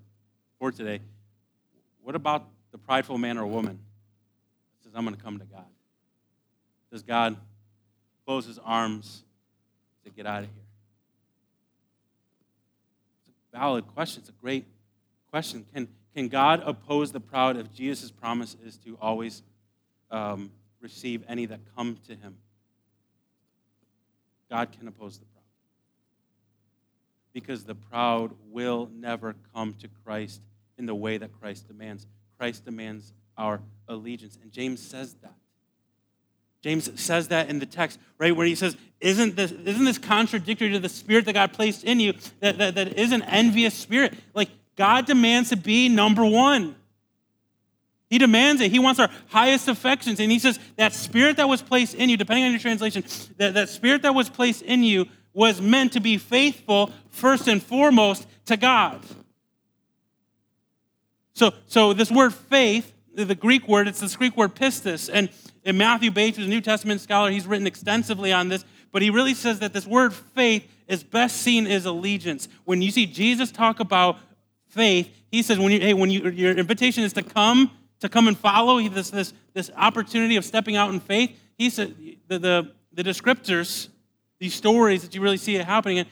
for 0.59 0.71
today, 0.71 1.01
what 2.03 2.15
about 2.15 2.47
the 2.71 2.79
prideful 2.79 3.19
man 3.19 3.37
or 3.37 3.47
woman? 3.47 3.81
Says, 4.90 4.96
I'm 4.98 5.05
going 5.05 5.16
to 5.16 5.22
come 5.22 5.38
to 5.38 5.44
God. 5.44 5.66
Does 6.90 7.03
God 7.03 7.37
close 8.26 8.46
his 8.46 8.59
arms 8.59 9.22
to 10.05 10.11
get 10.11 10.26
out 10.26 10.42
of 10.42 10.48
here? 10.50 10.64
It's 13.29 13.55
a 13.55 13.59
valid 13.59 13.87
question. 13.88 14.20
It's 14.22 14.31
a 14.31 14.40
great 14.40 14.66
question. 15.31 15.64
Can, 15.72 15.88
can 16.14 16.29
God 16.29 16.62
oppose 16.64 17.12
the 17.12 17.20
proud 17.20 17.57
if 17.57 17.72
Jesus' 17.72 18.11
promise 18.11 18.57
is 18.64 18.76
to 18.79 18.98
always 19.00 19.42
um, 20.11 20.50
receive 20.81 21.22
any 21.29 21.46
that 21.46 21.61
come 21.76 21.98
to 22.09 22.16
him? 22.16 22.37
God 24.50 24.72
can 24.76 24.88
oppose 24.88 25.18
the 25.18 25.24
proud. 25.26 25.44
Because 27.33 27.62
the 27.62 27.76
proud 27.76 28.33
will 28.50 28.90
never 28.92 29.37
come 29.55 29.74
to 29.74 29.88
Christ 30.05 30.40
in 30.76 30.87
the 30.87 30.94
way 30.94 31.16
that 31.18 31.31
Christ 31.40 31.68
demands. 31.68 32.09
Christ 32.37 32.64
demands 32.64 33.12
our 33.37 33.61
allegiance. 33.90 34.38
And 34.42 34.50
James 34.50 34.81
says 34.81 35.14
that. 35.22 35.35
James 36.62 37.00
says 37.00 37.29
that 37.29 37.48
in 37.48 37.59
the 37.59 37.66
text, 37.66 37.98
right, 38.18 38.35
where 38.37 38.46
he 38.46 38.55
says, 38.55 38.76
Isn't 39.00 39.37
this, 39.37 39.50
isn't 39.50 39.85
this 39.85 39.98
contradictory 39.98 40.70
to 40.70 40.79
the 40.79 40.88
spirit 40.88 41.24
that 41.24 41.33
God 41.33 41.53
placed 41.53 41.85
in 41.85 42.00
you 42.00 42.14
that, 42.40 42.59
that, 42.59 42.74
that 42.74 42.98
is 42.98 43.12
an 43.12 43.22
envious 43.22 43.74
spirit? 43.74 44.14
Like, 44.35 44.50
God 44.76 45.07
demands 45.07 45.50
to 45.50 45.57
be 45.57 45.88
number 45.88 46.24
one. 46.24 46.76
He 48.11 48.18
demands 48.18 48.61
it. 48.61 48.70
He 48.70 48.79
wants 48.79 48.98
our 49.00 49.09
highest 49.29 49.68
affections. 49.68 50.20
And 50.20 50.31
he 50.31 50.38
says, 50.38 50.59
That 50.76 50.92
spirit 50.92 51.38
that 51.38 51.48
was 51.48 51.62
placed 51.62 51.94
in 51.94 52.11
you, 52.11 52.16
depending 52.16 52.44
on 52.44 52.50
your 52.50 52.61
translation, 52.61 53.05
that, 53.38 53.55
that 53.55 53.68
spirit 53.68 54.03
that 54.03 54.14
was 54.14 54.29
placed 54.29 54.62
in 54.62 54.83
you 54.83 55.07
was 55.33 55.61
meant 55.61 55.92
to 55.92 56.00
be 56.00 56.18
faithful 56.18 56.92
first 57.09 57.48
and 57.48 57.62
foremost 57.62 58.26
to 58.46 58.57
God. 58.57 59.03
So, 61.33 61.55
so 61.66 61.94
this 61.94 62.11
word 62.11 62.35
faith 62.35 62.92
the 63.24 63.35
Greek 63.35 63.68
word, 63.68 63.88
it's 63.88 64.00
this 64.00 64.16
Greek 64.16 64.37
word 64.37 64.54
pistis. 64.54 65.11
And, 65.12 65.30
and 65.64 65.78
Matthew 65.78 66.11
Bates, 66.11 66.37
who's 66.37 66.46
a 66.46 66.50
New 66.50 66.61
Testament 66.61 67.00
scholar, 67.00 67.30
he's 67.30 67.46
written 67.46 67.66
extensively 67.66 68.33
on 68.33 68.48
this, 68.48 68.64
but 68.92 69.02
he 69.02 69.11
really 69.11 69.35
says 69.35 69.61
that 69.61 69.72
this 69.72 69.87
word 69.87 70.12
faith 70.12 70.66
is 70.88 71.04
best 71.04 71.37
seen 71.37 71.66
as 71.66 71.87
allegiance. 71.87 72.48
When 72.64 72.83
you 72.83 72.90
see 72.90 73.06
Jesus 73.06 73.52
talk 73.52 73.80
about 73.80 74.18
faith, 74.66 75.09
he 75.30 75.42
says, 75.42 75.59
when 75.59 75.72
you, 75.72 75.80
hey, 75.80 75.94
when 75.94 76.11
you, 76.11 76.28
your 76.30 76.52
invitation 76.52 77.04
is 77.04 77.12
to 77.14 77.22
come, 77.22 77.70
to 78.00 78.09
come 78.09 78.26
and 78.26 78.37
follow, 78.37 78.80
this, 78.88 79.11
this, 79.11 79.33
this 79.54 79.70
opportunity 79.76 80.37
of 80.37 80.44
stepping 80.44 80.76
out 80.76 80.90
in 80.92 81.00
faith, 81.00 81.38
he 81.56 81.70
said, 81.70 81.94
the, 82.28 82.38
the, 82.38 82.72
the 82.92 83.04
descriptors, 83.04 83.88
these 84.38 84.54
stories 84.54 85.02
that 85.02 85.14
you 85.14 85.20
really 85.20 85.37
see 85.37 85.54
it 85.56 85.64
happening, 85.64 85.98
and 86.00 86.09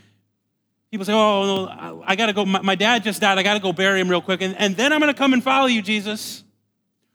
people 0.91 1.05
say, 1.05 1.13
oh, 1.13 1.67
no, 1.67 2.03
I 2.07 2.15
got 2.15 2.27
to 2.27 2.33
go, 2.33 2.45
my, 2.45 2.61
my, 2.61 2.75
dad 2.75 3.03
just 3.03 3.21
died, 3.21 3.39
I 3.39 3.43
got 3.43 3.55
to 3.55 3.61
go 3.61 3.73
bury 3.73 4.01
him 4.01 4.09
real 4.09 4.21
quick, 4.21 4.43
and, 4.43 4.57
and 4.57 4.77
then 4.77 4.93
I'm 4.93 5.01
going 5.01 5.13
to 5.13 5.19
come 5.19 5.33
and 5.33 5.43
follow 5.43 5.67
you, 5.67 5.83
Jesus. 5.83 6.45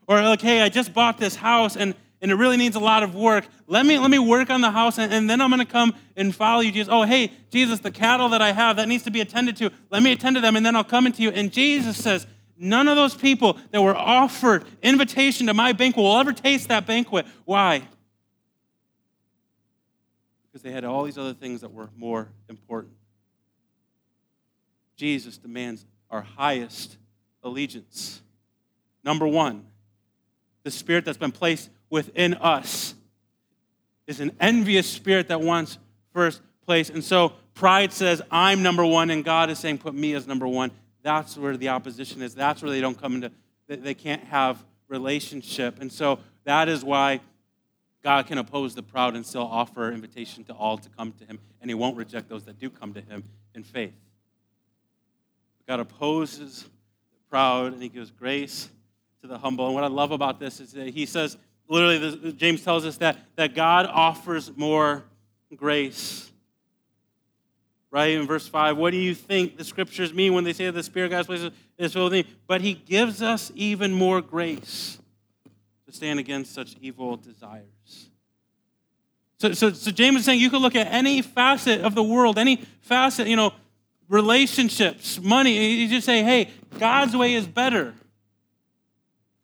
Or 0.08 0.22
like, 0.22 0.42
hey, 0.42 0.62
I 0.62 0.70
just 0.70 0.94
bought 0.94 1.18
this 1.18 1.36
house 1.36 1.76
and, 1.76 1.96
and 2.22 2.32
it 2.32 2.36
really 2.36 2.58
needs 2.58 2.76
a 2.76 2.80
lot 2.80 3.04
of 3.04 3.16
work. 3.16 3.46
Let 3.68 3.86
me, 3.86 3.98
let 3.98 4.12
me 4.12 4.20
work 4.20 4.50
on 4.50 4.62
the 4.62 4.72
house 4.72 4.98
and, 4.98 5.14
and 5.14 5.30
then 5.30 5.42
I'm 5.42 5.50
going 5.50 5.66
to 5.66 5.72
come 5.72 5.96
and 6.16 6.36
follow 6.36 6.62
you, 6.62 6.72
Jesus. 6.72 6.90
Oh, 6.92 7.04
hey, 7.04 7.32
Jesus, 7.52 7.80
the 7.80 7.92
cattle 7.92 8.30
that 8.30 8.42
I 8.42 8.52
have, 8.52 8.78
that 8.78 8.88
needs 8.88 9.04
to 9.04 9.12
be 9.12 9.22
attended 9.22 9.58
to. 9.58 9.72
Let 9.90 10.04
me 10.04 10.12
attend 10.12 10.36
to 10.36 10.42
them 10.42 10.56
and 10.56 10.66
then 10.66 10.76
I'll 10.76 10.84
come 10.84 11.06
into 11.06 11.22
you. 11.22 11.30
And 11.32 11.52
Jesus 11.52 11.98
says, 11.98 12.28
none 12.58 12.88
of 12.88 12.96
those 12.96 13.16
people 13.16 13.58
that 13.72 13.82
were 13.82 13.96
offered 13.96 14.66
invitation 14.82 15.48
to 15.48 15.54
my 15.54 15.74
banquet 15.74 16.04
will 16.04 16.18
ever 16.18 16.34
taste 16.34 16.68
that 16.70 16.86
banquet. 16.86 17.26
Why? 17.46 17.88
Because 20.52 20.62
they 20.62 20.72
had 20.72 20.84
all 20.84 21.04
these 21.04 21.18
other 21.18 21.34
things 21.34 21.62
that 21.62 21.72
were 21.72 21.90
more 21.96 22.30
important. 22.48 22.94
Jesus 24.96 25.38
demands 25.38 25.86
our 26.10 26.22
highest 26.22 26.98
allegiance. 27.42 28.22
Number 29.04 29.28
one, 29.28 29.66
the 30.64 30.72
spirit 30.72 31.06
that's 31.06 31.18
been 31.18 31.32
placed 31.32 31.70
within 31.90 32.34
us 32.36 32.96
is 34.08 34.20
an 34.20 34.36
envious 34.40 34.90
spirit 34.90 35.28
that 35.28 35.42
wants 35.42 35.78
first 36.14 36.42
place. 36.66 36.90
And 36.90 37.04
so 37.04 37.34
pride 37.54 37.94
says, 37.94 38.22
I'm 38.32 38.64
number 38.64 38.86
one, 38.86 39.10
and 39.10 39.24
God 39.24 39.50
is 39.50 39.60
saying, 39.60 39.78
put 39.78 39.94
me 39.94 40.14
as 40.14 40.28
number 40.28 40.48
one. 40.48 40.72
That's 41.04 41.38
where 41.38 41.58
the 41.58 41.70
opposition 41.70 42.22
is. 42.22 42.34
That's 42.34 42.62
where 42.62 42.72
they 42.72 42.82
don't 42.82 43.00
come 43.00 43.16
into, 43.16 43.32
they 43.68 43.94
can't 43.94 44.24
have 44.26 44.64
relationship. 44.88 45.80
And 45.82 45.92
so 45.92 46.20
that 46.46 46.70
is 46.70 46.84
why 46.84 47.20
God 48.04 48.28
can 48.28 48.38
oppose 48.38 48.76
the 48.76 48.84
proud 48.84 49.16
and 49.16 49.26
still 49.26 49.48
offer 49.50 49.92
invitation 49.92 50.44
to 50.46 50.54
all 50.54 50.78
to 50.78 50.90
come 50.90 51.14
to 51.14 51.26
him, 51.26 51.40
and 51.62 51.70
he 51.70 51.74
won't 51.74 51.96
reject 51.96 52.28
those 52.30 52.44
that 52.46 52.60
do 52.60 52.70
come 52.70 52.94
to 52.94 53.02
him 53.02 53.24
in 53.56 53.64
faith. 53.64 53.94
God 55.68 55.80
opposes 55.80 56.64
the 56.64 57.30
proud, 57.30 57.72
and 57.72 57.82
he 57.82 57.88
gives 57.88 58.12
grace 58.12 58.70
to 59.24 59.28
the 59.28 59.38
humble. 59.38 59.66
And 59.66 59.74
what 59.74 59.86
I 59.86 59.88
love 59.88 60.12
about 60.12 60.38
this 60.38 60.60
is 60.60 60.74
that 60.74 60.90
he 60.90 61.06
says, 61.06 61.38
literally, 61.70 62.34
James 62.34 62.62
tells 62.62 62.86
us 62.86 62.98
that, 62.98 63.18
that 63.38 63.56
God 63.56 63.86
offers 63.86 64.52
more 64.58 65.06
grace. 65.56 66.30
Right 67.90 68.12
in 68.12 68.28
verse 68.28 68.50
5, 68.50 68.76
what 68.76 68.92
do 68.92 68.98
you 68.98 69.16
think 69.16 69.56
the 69.56 69.64
scriptures 69.64 70.14
mean 70.14 70.34
when 70.34 70.44
they 70.44 70.52
say 70.52 70.70
the 70.72 70.84
Spirit 70.84 71.06
of 71.06 71.12
God's 71.12 71.28
place 71.28 71.52
is 71.78 71.94
filled 71.94 72.12
with? 72.12 72.26
But 72.48 72.60
he 72.60 72.74
gives 72.74 73.22
us 73.22 73.50
even 73.56 73.94
more 73.94 74.20
grace 74.20 74.98
to 75.86 75.94
stand 75.94 76.20
against 76.20 76.54
such 76.54 76.76
evil 76.82 77.16
desires. 77.16 78.10
So, 79.40 79.54
so, 79.54 79.72
so 79.72 79.90
James 79.92 80.20
is 80.20 80.26
saying 80.26 80.42
you 80.42 80.50
can 80.50 80.60
look 80.60 80.76
at 80.76 80.88
any 80.88 81.22
facet 81.22 81.80
of 81.82 81.96
the 81.96 82.04
world, 82.04 82.38
any 82.38 82.58
facet, 82.82 83.28
you 83.28 83.38
know, 83.38 83.54
relationships, 84.10 85.22
money. 85.22 85.76
You 85.76 85.88
just 85.88 86.06
say, 86.06 86.24
hey, 86.24 86.50
God's 86.78 87.16
way 87.16 87.36
is 87.36 87.48
better. 87.48 87.94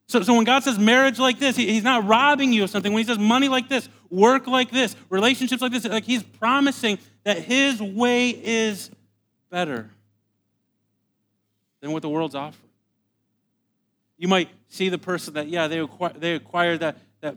So, 0.10 0.24
so 0.24 0.34
when 0.34 0.44
God 0.44 0.64
says 0.64 0.80
marriage 0.80 1.20
like 1.20 1.38
this, 1.38 1.56
he, 1.56 1.72
He's 1.72 1.84
not 1.84 2.06
robbing 2.06 2.52
you 2.52 2.64
of 2.64 2.72
something. 2.72 2.92
When 2.92 3.04
He 3.04 3.08
says 3.08 3.20
money 3.20 3.48
like 3.48 3.70
this, 3.70 3.88
work 4.10 4.48
like 4.48 4.72
this, 4.72 4.96
relationships 5.10 5.62
like 5.62 5.72
this, 5.72 5.86
like 5.86 6.04
He's 6.04 6.24
promising 6.24 6.98
that 7.26 7.38
His 7.38 7.80
way 7.80 8.32
is 8.32 8.90
better 9.52 9.88
than 11.80 11.92
what 11.92 12.02
the 12.02 12.10
world's 12.10 12.34
offering. 12.34 12.72
You 14.18 14.28
might 14.28 14.50
see 14.68 14.90
the 14.90 14.98
person 14.98 15.36
that, 15.36 15.48
yeah, 15.48 15.68
they 15.68 15.80
acquired, 15.80 16.20
they 16.20 16.34
acquired 16.34 16.80
that, 16.80 16.98
that 17.22 17.36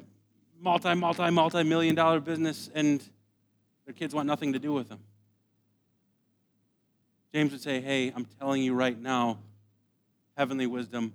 multi, 0.58 0.94
multi, 0.94 1.30
multi 1.30 1.62
million 1.64 1.94
dollar 1.94 2.20
business 2.20 2.70
and 2.74 3.06
their 3.84 3.92
kids 3.94 4.14
want 4.14 4.26
nothing 4.26 4.54
to 4.54 4.58
do 4.58 4.72
with 4.72 4.88
them. 4.88 4.98
James 7.34 7.52
would 7.52 7.60
say, 7.60 7.82
hey, 7.82 8.12
I'm 8.16 8.26
telling 8.40 8.62
you 8.62 8.72
right 8.72 8.98
now, 8.98 9.38
heavenly 10.38 10.66
wisdom, 10.66 11.12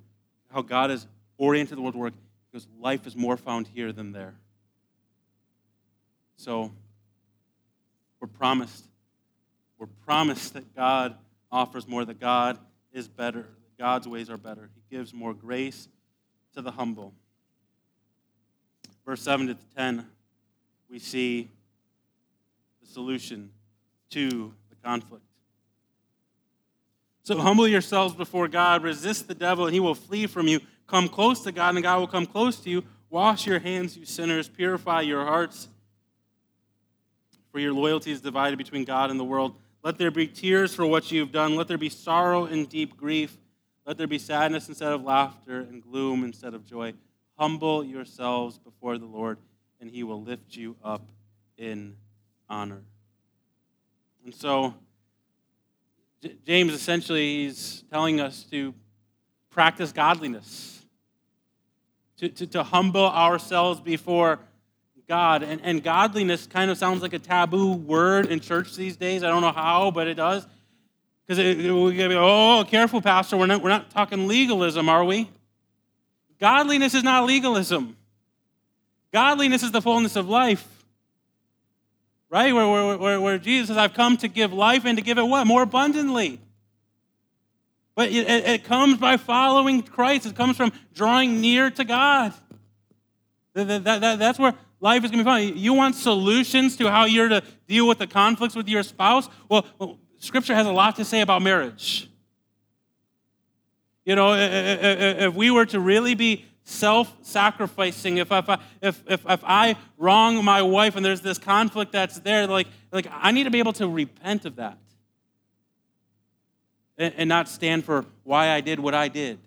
how 0.52 0.62
God 0.62 0.92
is 0.92 1.08
oriented 1.38 1.78
the 1.78 1.82
world 1.82 1.96
work 1.96 2.14
because 2.52 2.68
life 2.80 3.06
is 3.06 3.16
more 3.16 3.38
found 3.38 3.68
here 3.68 3.92
than 3.92 4.12
there. 4.12 4.36
So 6.38 6.72
we're 8.20 8.28
promised. 8.28 8.86
We're 9.78 9.88
promised 10.06 10.54
that 10.54 10.76
God 10.76 11.16
offers 11.52 11.88
more, 11.88 12.06
that 12.06 12.20
God 12.20 12.58
is 12.92 13.08
better, 13.08 13.42
that 13.42 13.78
God's 13.78 14.08
ways 14.08 14.30
are 14.30 14.38
better. 14.38 14.70
He 14.76 14.96
gives 14.96 15.14
more 15.14 15.34
grace 15.34 15.88
to 16.54 16.62
the 16.62 16.72
humble. 16.72 17.14
Verse 19.06 19.22
7 19.22 19.48
to 19.48 19.58
10, 19.76 20.06
we 20.90 21.00
see 21.00 21.50
the 22.82 22.88
solution 22.88 23.52
to 24.10 24.54
the 24.70 24.76
conflict. 24.84 25.24
So 27.24 27.38
humble 27.38 27.68
yourselves 27.68 28.16
before 28.16 28.48
God, 28.48 28.84
resist 28.84 29.28
the 29.28 29.36
devil, 29.36 29.66
and 29.66 29.74
he 29.74 29.80
will 29.80 29.96
flee 29.96 30.28
from 30.28 30.48
you. 30.48 30.60
Come 30.88 31.10
close 31.10 31.42
to 31.42 31.52
God, 31.52 31.76
and 31.76 31.84
God 31.84 32.00
will 32.00 32.08
come 32.08 32.26
close 32.26 32.60
to 32.62 32.70
you. 32.70 32.84
Wash 33.10 33.46
your 33.46 33.60
hands, 33.60 33.98
you 33.98 34.06
sinners. 34.06 34.48
Purify 34.48 35.02
your 35.02 35.26
hearts, 35.26 35.68
for 37.52 37.60
your 37.60 37.74
loyalty 37.74 38.12
is 38.12 38.22
divided 38.22 38.58
between 38.58 38.86
God 38.86 39.12
and 39.12 39.20
the 39.20 39.26
world. 39.26 39.56
Let 39.84 39.98
there 39.98 40.12
be 40.12 40.28
tears 40.28 40.74
for 40.74 40.86
what 40.86 41.12
you 41.12 41.20
have 41.20 41.32
done. 41.32 41.56
Let 41.56 41.68
there 41.68 41.78
be 41.78 41.90
sorrow 41.90 42.46
and 42.46 42.68
deep 42.68 42.98
grief. 42.98 43.38
Let 43.86 43.98
there 43.98 44.08
be 44.08 44.20
sadness 44.20 44.68
instead 44.68 44.92
of 44.92 45.04
laughter 45.04 45.62
and 45.62 45.82
gloom 45.82 46.24
instead 46.24 46.54
of 46.54 46.66
joy. 46.66 46.94
Humble 47.38 47.84
yourselves 47.84 48.58
before 48.58 48.98
the 48.98 49.06
Lord, 49.06 49.38
and 49.80 49.90
he 49.90 50.04
will 50.04 50.22
lift 50.22 50.56
you 50.56 50.76
up 50.84 51.10
in 51.58 51.96
honor. 52.50 52.82
And 54.26 54.34
so, 54.34 54.74
James 56.46 56.74
essentially 56.74 57.46
is 57.46 57.84
telling 57.90 58.20
us 58.20 58.44
to 58.52 58.74
practice 59.50 59.92
godliness 59.92 60.77
to, 62.18 62.30
to, 62.30 62.48
to 62.48 62.64
humble 62.64 63.06
ourselves 63.06 63.80
before 63.80 64.40
God. 65.08 65.44
And, 65.44 65.62
and 65.64 65.84
godliness 65.84 66.48
kind 66.48 66.70
of 66.70 66.78
sounds 66.78 67.02
like 67.02 67.14
a 67.14 67.20
taboo 67.20 67.74
word 67.74 68.28
in 68.28 68.40
church 68.40 68.76
these 68.76 68.98
days. 68.98 69.24
I 69.24 69.30
don't 69.30 69.42
know 69.42 69.52
how, 69.52 69.92
but 69.92 70.08
it 70.08 70.16
does. 70.16 70.46
Because 71.26 71.56
we 71.56 71.96
gotta 71.96 72.10
be, 72.10 72.16
oh, 72.16 72.64
careful, 72.68 73.02
Pastor. 73.02 73.38
We're 73.38 73.48
not, 73.48 73.62
we're 73.62 73.70
not 73.70 73.90
talking 73.90 74.28
legalism, 74.28 74.90
are 74.90 75.04
we? 75.04 75.30
Godliness 76.40 76.94
is 76.94 77.04
not 77.04 77.26
legalism. 77.26 77.98
Godliness 79.12 79.64
is 79.64 79.72
the 79.72 79.82
fullness 79.82 80.16
of 80.16 80.30
life. 80.30 80.68
Right? 82.30 82.54
Where, 82.54 82.68
where, 82.68 82.98
where, 82.98 83.22
where 83.22 83.38
Jesus 83.38 83.70
says, 83.70 83.78
I've 83.78 83.94
come 83.94 84.18
to 84.18 84.28
give 84.28 84.54
life 84.54 84.86
and 84.86 84.98
to 84.98 85.04
give 85.04 85.18
it 85.18 85.24
what? 85.24 85.48
More 85.48 85.64
abundantly. 85.64 86.40
But 87.98 88.12
it, 88.12 88.30
it, 88.30 88.64
comes 88.64 89.00
by 89.00 89.18
following 89.18 89.82
Christ. 89.82 90.28
It 90.28 90.36
comes 90.36 90.56
from 90.56 90.72
drawing 90.94 91.42
near 91.42 91.72
to 91.72 91.84
God. 91.84 92.32
That, 93.56 93.84
that, 93.86 94.02
that, 94.02 94.20
that's 94.20 94.38
where 94.38 94.54
life 94.80 95.04
is 95.04 95.10
going 95.10 95.18
to 95.18 95.24
be 95.24 95.28
found. 95.28 95.60
You 95.60 95.74
want 95.74 95.96
solutions 95.96 96.78
to 96.78 96.92
how 96.92 97.06
you're 97.06 97.28
to 97.28 97.42
deal 97.68 97.88
with 97.88 97.98
the 97.98 98.06
conflicts 98.06 98.56
with 98.56 98.68
your 98.68 98.84
spouse? 98.84 99.28
Well, 99.50 99.66
well 99.80 99.98
Scripture 100.20 100.54
has 100.54 100.68
a 100.68 100.72
lot 100.72 100.98
to 100.98 101.06
say 101.06 101.22
about 101.22 101.42
marriage. 101.42 102.08
You 104.06 104.14
know, 104.14 104.36
if 104.36 105.34
we 105.34 105.50
were 105.50 105.66
to 105.66 105.80
really 105.80 106.14
be 106.14 106.46
self-sacrificing, 106.66 108.18
if, 108.18 108.32
if, 108.32 108.48
I, 108.48 108.60
if, 108.80 109.04
if, 109.08 109.26
if 109.28 109.44
I 109.44 109.76
wrong 109.98 110.46
my 110.46 110.62
wife 110.62 110.96
and 110.96 111.04
there's 111.04 111.22
this 111.22 111.40
conflict 111.40 111.94
that's 111.94 112.20
there, 112.20 112.46
like, 112.46 112.68
like 112.92 113.08
I 113.12 113.32
need 113.32 113.46
to 113.46 113.52
be 113.52 113.58
able 113.58 113.74
to 113.74 113.90
repent 113.90 114.46
of 114.46 114.58
that 114.58 114.78
and, 116.98 117.14
and 117.18 117.30
not 117.30 117.48
stand 117.48 117.86
for 117.86 118.06
why 118.24 118.50
I 118.50 118.62
did 118.62 118.80
what 118.80 118.94
I 118.94 119.08
did. 119.08 119.40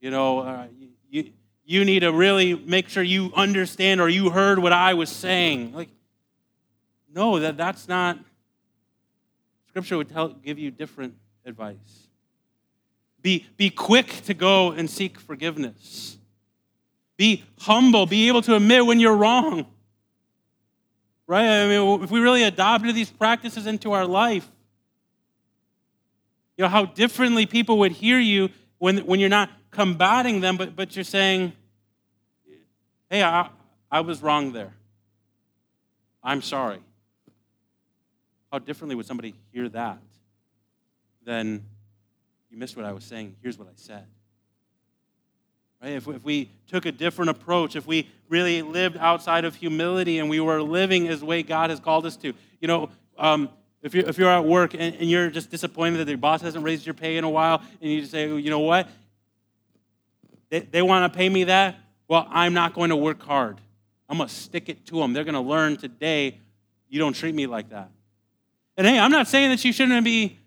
You 0.00 0.10
know, 0.10 0.40
uh, 0.40 0.66
you, 1.10 1.30
you 1.64 1.84
need 1.84 2.00
to 2.00 2.12
really 2.12 2.54
make 2.54 2.88
sure 2.88 3.02
you 3.02 3.32
understand 3.34 4.00
or 4.00 4.08
you 4.08 4.30
heard 4.30 4.58
what 4.58 4.72
I 4.72 4.94
was 4.94 5.08
saying. 5.08 5.72
Like, 5.72 5.88
no, 7.12 7.38
that, 7.38 7.56
that's 7.56 7.88
not. 7.88 8.18
Scripture 9.68 9.96
would 9.96 10.08
tell, 10.08 10.28
give 10.28 10.58
you 10.58 10.70
different 10.70 11.14
advice. 11.44 12.08
Be, 13.22 13.46
be 13.56 13.70
quick 13.70 14.06
to 14.26 14.34
go 14.34 14.70
and 14.70 14.88
seek 14.88 15.18
forgiveness. 15.18 16.18
Be 17.16 17.44
humble. 17.60 18.06
Be 18.06 18.28
able 18.28 18.42
to 18.42 18.54
admit 18.54 18.86
when 18.86 19.00
you're 19.00 19.16
wrong. 19.16 19.66
Right? 21.26 21.46
I 21.46 21.66
mean, 21.66 22.02
if 22.02 22.10
we 22.10 22.20
really 22.20 22.44
adopted 22.44 22.94
these 22.94 23.10
practices 23.10 23.66
into 23.66 23.92
our 23.92 24.06
life, 24.06 24.48
you 26.56 26.62
know, 26.62 26.68
how 26.68 26.86
differently 26.86 27.46
people 27.46 27.78
would 27.78 27.92
hear 27.92 28.18
you 28.18 28.50
when, 28.78 28.98
when 28.98 29.20
you're 29.20 29.28
not 29.28 29.50
combating 29.70 30.40
them, 30.40 30.56
but, 30.56 30.74
but 30.74 30.96
you're 30.96 31.04
saying, 31.04 31.52
hey, 33.10 33.22
I, 33.22 33.50
I 33.90 34.00
was 34.00 34.22
wrong 34.22 34.52
there. 34.52 34.74
I'm 36.22 36.42
sorry. 36.42 36.80
How 38.50 38.58
differently 38.58 38.94
would 38.94 39.06
somebody 39.06 39.34
hear 39.52 39.68
that 39.70 39.98
than 41.24 41.64
you 42.50 42.56
missed 42.56 42.76
what 42.76 42.86
I 42.86 42.92
was 42.92 43.04
saying? 43.04 43.36
Here's 43.42 43.58
what 43.58 43.68
I 43.68 43.72
said. 43.74 44.06
Right? 45.82 45.92
If, 45.92 46.08
if 46.08 46.24
we 46.24 46.50
took 46.66 46.86
a 46.86 46.92
different 46.92 47.30
approach, 47.30 47.76
if 47.76 47.86
we 47.86 48.08
really 48.28 48.62
lived 48.62 48.96
outside 48.96 49.44
of 49.44 49.54
humility 49.54 50.18
and 50.18 50.30
we 50.30 50.40
were 50.40 50.62
living 50.62 51.06
as 51.08 51.22
way 51.22 51.42
God 51.42 51.70
has 51.70 51.80
called 51.80 52.06
us 52.06 52.16
to, 52.18 52.32
you 52.60 52.68
know, 52.68 52.88
um, 53.18 53.50
if 53.82 53.94
you're, 53.94 54.08
if 54.08 54.18
you're 54.18 54.30
at 54.30 54.44
work 54.44 54.74
and, 54.74 54.94
and 54.96 55.10
you're 55.10 55.30
just 55.30 55.50
disappointed 55.50 55.98
that 55.98 56.08
your 56.08 56.18
boss 56.18 56.42
hasn't 56.42 56.64
raised 56.64 56.86
your 56.86 56.94
pay 56.94 57.16
in 57.16 57.24
a 57.24 57.30
while, 57.30 57.62
and 57.80 57.90
you 57.90 58.00
just 58.00 58.12
say, 58.12 58.28
oh, 58.30 58.36
you 58.36 58.50
know 58.50 58.60
what? 58.60 58.88
they, 60.50 60.60
they 60.60 60.82
want 60.82 61.12
to 61.12 61.16
pay 61.16 61.28
me 61.28 61.44
that. 61.44 61.76
Well, 62.08 62.26
I'm 62.30 62.54
not 62.54 62.74
going 62.74 62.90
to 62.90 62.96
work 62.96 63.22
hard. 63.22 63.60
I'm 64.08 64.18
going 64.18 64.28
to 64.28 64.34
stick 64.34 64.68
it 64.68 64.86
to 64.86 64.96
them. 64.96 65.12
They're 65.12 65.24
going 65.24 65.34
to 65.34 65.40
learn 65.40 65.76
today 65.76 66.40
you 66.88 67.00
don't 67.00 67.14
treat 67.14 67.34
me 67.34 67.46
like 67.46 67.70
that. 67.70 67.90
And 68.76 68.86
hey, 68.86 68.98
I'm 68.98 69.10
not 69.10 69.26
saying 69.26 69.50
that 69.50 69.64
you 69.64 69.72
shouldn't 69.72 70.04
be, 70.04 70.38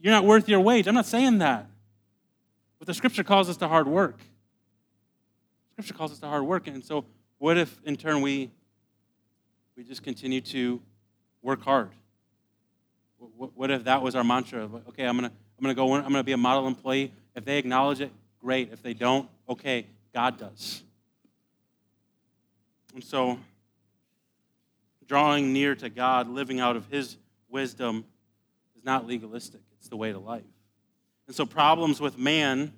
you're 0.00 0.12
not 0.12 0.24
worth 0.24 0.48
your 0.48 0.60
wage. 0.60 0.86
I'm 0.88 0.94
not 0.94 1.06
saying 1.06 1.38
that. 1.38 1.66
But 2.78 2.86
the 2.86 2.94
scripture 2.94 3.24
calls 3.24 3.50
us 3.50 3.58
to 3.58 3.68
hard 3.68 3.86
work. 3.86 4.18
Scripture 5.72 5.94
calls 5.94 6.12
us 6.12 6.18
to 6.20 6.26
hard 6.26 6.44
work. 6.44 6.68
And 6.68 6.82
so, 6.82 7.04
what 7.38 7.58
if 7.58 7.78
in 7.84 7.96
turn 7.96 8.22
we, 8.22 8.50
we 9.76 9.82
just 9.84 10.02
continue 10.02 10.40
to 10.40 10.80
work 11.42 11.62
hard? 11.62 11.90
What 13.36 13.70
if 13.70 13.84
that 13.84 14.02
was 14.02 14.14
our 14.14 14.24
mantra? 14.24 14.68
Okay, 14.88 15.04
I'm 15.04 15.18
to 15.18 15.26
I'm 15.26 15.64
to 15.66 15.74
go 15.74 15.94
I'm 15.94 16.02
going 16.02 16.14
to 16.14 16.22
be 16.24 16.32
a 16.32 16.36
model 16.36 16.66
employee. 16.66 17.12
If 17.34 17.44
they 17.44 17.58
acknowledge 17.58 18.00
it, 18.00 18.10
great. 18.40 18.72
If 18.72 18.82
they 18.82 18.94
don't, 18.94 19.28
okay, 19.48 19.86
God 20.12 20.38
does. 20.38 20.82
And 22.94 23.02
so, 23.02 23.38
drawing 25.06 25.52
near 25.52 25.74
to 25.76 25.88
God, 25.88 26.28
living 26.28 26.60
out 26.60 26.76
of 26.76 26.86
His 26.86 27.16
wisdom, 27.48 28.04
is 28.76 28.84
not 28.84 29.06
legalistic, 29.06 29.60
it's 29.78 29.88
the 29.88 29.96
way 29.96 30.12
to 30.12 30.18
life. 30.18 30.44
And 31.26 31.34
so, 31.34 31.46
problems 31.46 32.00
with 32.00 32.18
man 32.18 32.72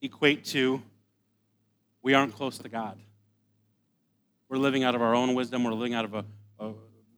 equate 0.00 0.44
to 0.46 0.82
we 2.02 2.12
aren't 2.12 2.34
close 2.34 2.58
to 2.58 2.68
God. 2.68 2.98
We're 4.48 4.58
living 4.58 4.84
out 4.84 4.94
of 4.94 5.02
our 5.02 5.14
own 5.14 5.34
wisdom, 5.34 5.64
we're 5.64 5.72
living 5.72 5.94
out 5.94 6.04
of 6.04 6.14
a, 6.14 6.24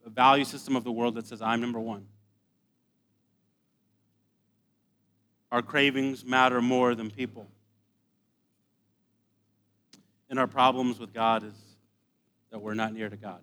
a 0.06 0.10
value 0.10 0.44
system 0.44 0.76
of 0.76 0.84
the 0.84 0.92
world 0.92 1.16
that 1.16 1.26
says, 1.26 1.42
I'm 1.42 1.60
number 1.60 1.80
one. 1.80 2.06
Our 5.50 5.62
cravings 5.62 6.24
matter 6.24 6.62
more 6.62 6.94
than 6.94 7.10
people. 7.10 7.48
And 10.30 10.38
our 10.38 10.46
problems 10.46 10.98
with 10.98 11.12
God 11.12 11.44
is 11.44 11.54
that 12.50 12.60
we're 12.60 12.74
not 12.74 12.92
near 12.92 13.08
to 13.08 13.16
God. 13.16 13.40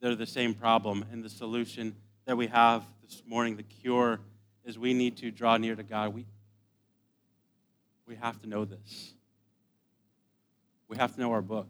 They're 0.00 0.14
the 0.14 0.26
same 0.26 0.54
problem. 0.54 1.04
And 1.10 1.22
the 1.22 1.30
solution 1.30 1.96
that 2.24 2.36
we 2.36 2.46
have 2.48 2.84
this 3.02 3.22
morning, 3.26 3.56
the 3.56 3.62
cure, 3.62 4.20
is 4.64 4.78
we 4.78 4.94
need 4.94 5.16
to 5.18 5.30
draw 5.30 5.56
near 5.56 5.74
to 5.74 5.82
God. 5.82 6.14
We, 6.14 6.26
we 8.06 8.14
have 8.16 8.40
to 8.42 8.48
know 8.48 8.64
this. 8.64 9.14
We 10.88 10.96
have 10.96 11.14
to 11.14 11.20
know 11.20 11.32
our 11.32 11.42
book. 11.42 11.68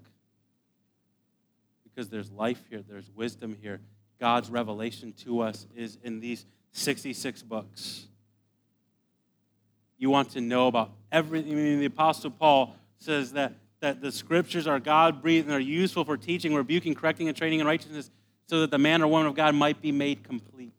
Because 1.94 2.08
there's 2.08 2.30
life 2.30 2.62
here, 2.70 2.82
there's 2.88 3.10
wisdom 3.14 3.56
here. 3.60 3.80
God's 4.18 4.50
revelation 4.50 5.12
to 5.24 5.40
us 5.40 5.66
is 5.76 5.98
in 6.02 6.20
these 6.20 6.46
66 6.72 7.42
books. 7.42 8.06
You 9.98 10.10
want 10.10 10.30
to 10.30 10.40
know 10.40 10.68
about 10.68 10.90
everything. 11.10 11.52
I 11.52 11.56
mean, 11.56 11.80
the 11.80 11.86
Apostle 11.86 12.30
Paul 12.30 12.74
says 12.98 13.32
that 13.32 13.54
that 13.82 14.00
the 14.00 14.12
scriptures 14.12 14.68
are 14.68 14.78
God 14.78 15.20
breathed 15.20 15.48
and 15.48 15.54
are 15.54 15.60
useful 15.60 16.04
for 16.04 16.16
teaching, 16.16 16.54
rebuking, 16.54 16.94
correcting, 16.94 17.26
and 17.26 17.36
training 17.36 17.58
in 17.58 17.66
righteousness, 17.66 18.10
so 18.46 18.60
that 18.60 18.70
the 18.70 18.78
man 18.78 19.02
or 19.02 19.08
woman 19.08 19.26
of 19.26 19.34
God 19.34 19.56
might 19.56 19.82
be 19.82 19.90
made 19.92 20.22
complete. 20.22 20.72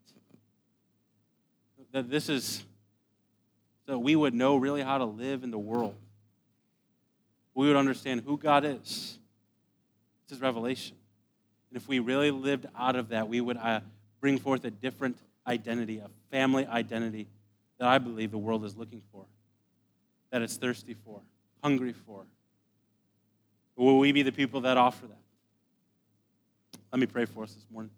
That 1.91 2.09
this 2.09 2.27
is 2.27 2.63
so 3.85 3.99
we 3.99 4.15
would 4.15 4.33
know 4.33 4.55
really 4.55 4.81
how 4.81 4.97
to 4.97 5.05
live 5.05 5.43
in 5.43 5.51
the 5.51 5.59
world. 5.59 5.95
We 7.53 7.67
would 7.67 7.75
understand 7.75 8.21
who 8.25 8.37
God 8.37 8.63
is. 8.65 9.19
This 10.27 10.37
is 10.37 10.41
revelation. 10.41 10.95
And 11.73 11.81
if 11.81 11.87
we 11.87 11.97
really 11.97 12.29
lived 12.29 12.67
out 12.77 12.95
of 12.95 13.09
that, 13.09 13.27
we 13.27 13.41
would 13.41 13.57
uh, 13.57 13.79
bring 14.21 14.37
forth 14.37 14.63
a 14.63 14.69
different 14.69 15.17
identity, 15.47 15.97
a 15.97 16.07
family 16.29 16.67
identity 16.67 17.25
that 17.79 17.87
I 17.87 17.97
believe 17.97 18.29
the 18.29 18.37
world 18.37 18.63
is 18.63 18.77
looking 18.77 19.01
for, 19.11 19.25
that 20.29 20.43
it's 20.43 20.55
thirsty 20.55 20.95
for, 21.03 21.19
hungry 21.63 21.93
for. 21.93 22.25
Will 23.75 23.97
we 23.97 24.11
be 24.11 24.21
the 24.21 24.31
people 24.31 24.61
that 24.61 24.77
offer 24.77 25.07
that? 25.07 25.17
Let 26.91 26.99
me 26.99 27.07
pray 27.07 27.25
for 27.25 27.43
us 27.43 27.55
this 27.55 27.65
morning. 27.71 27.89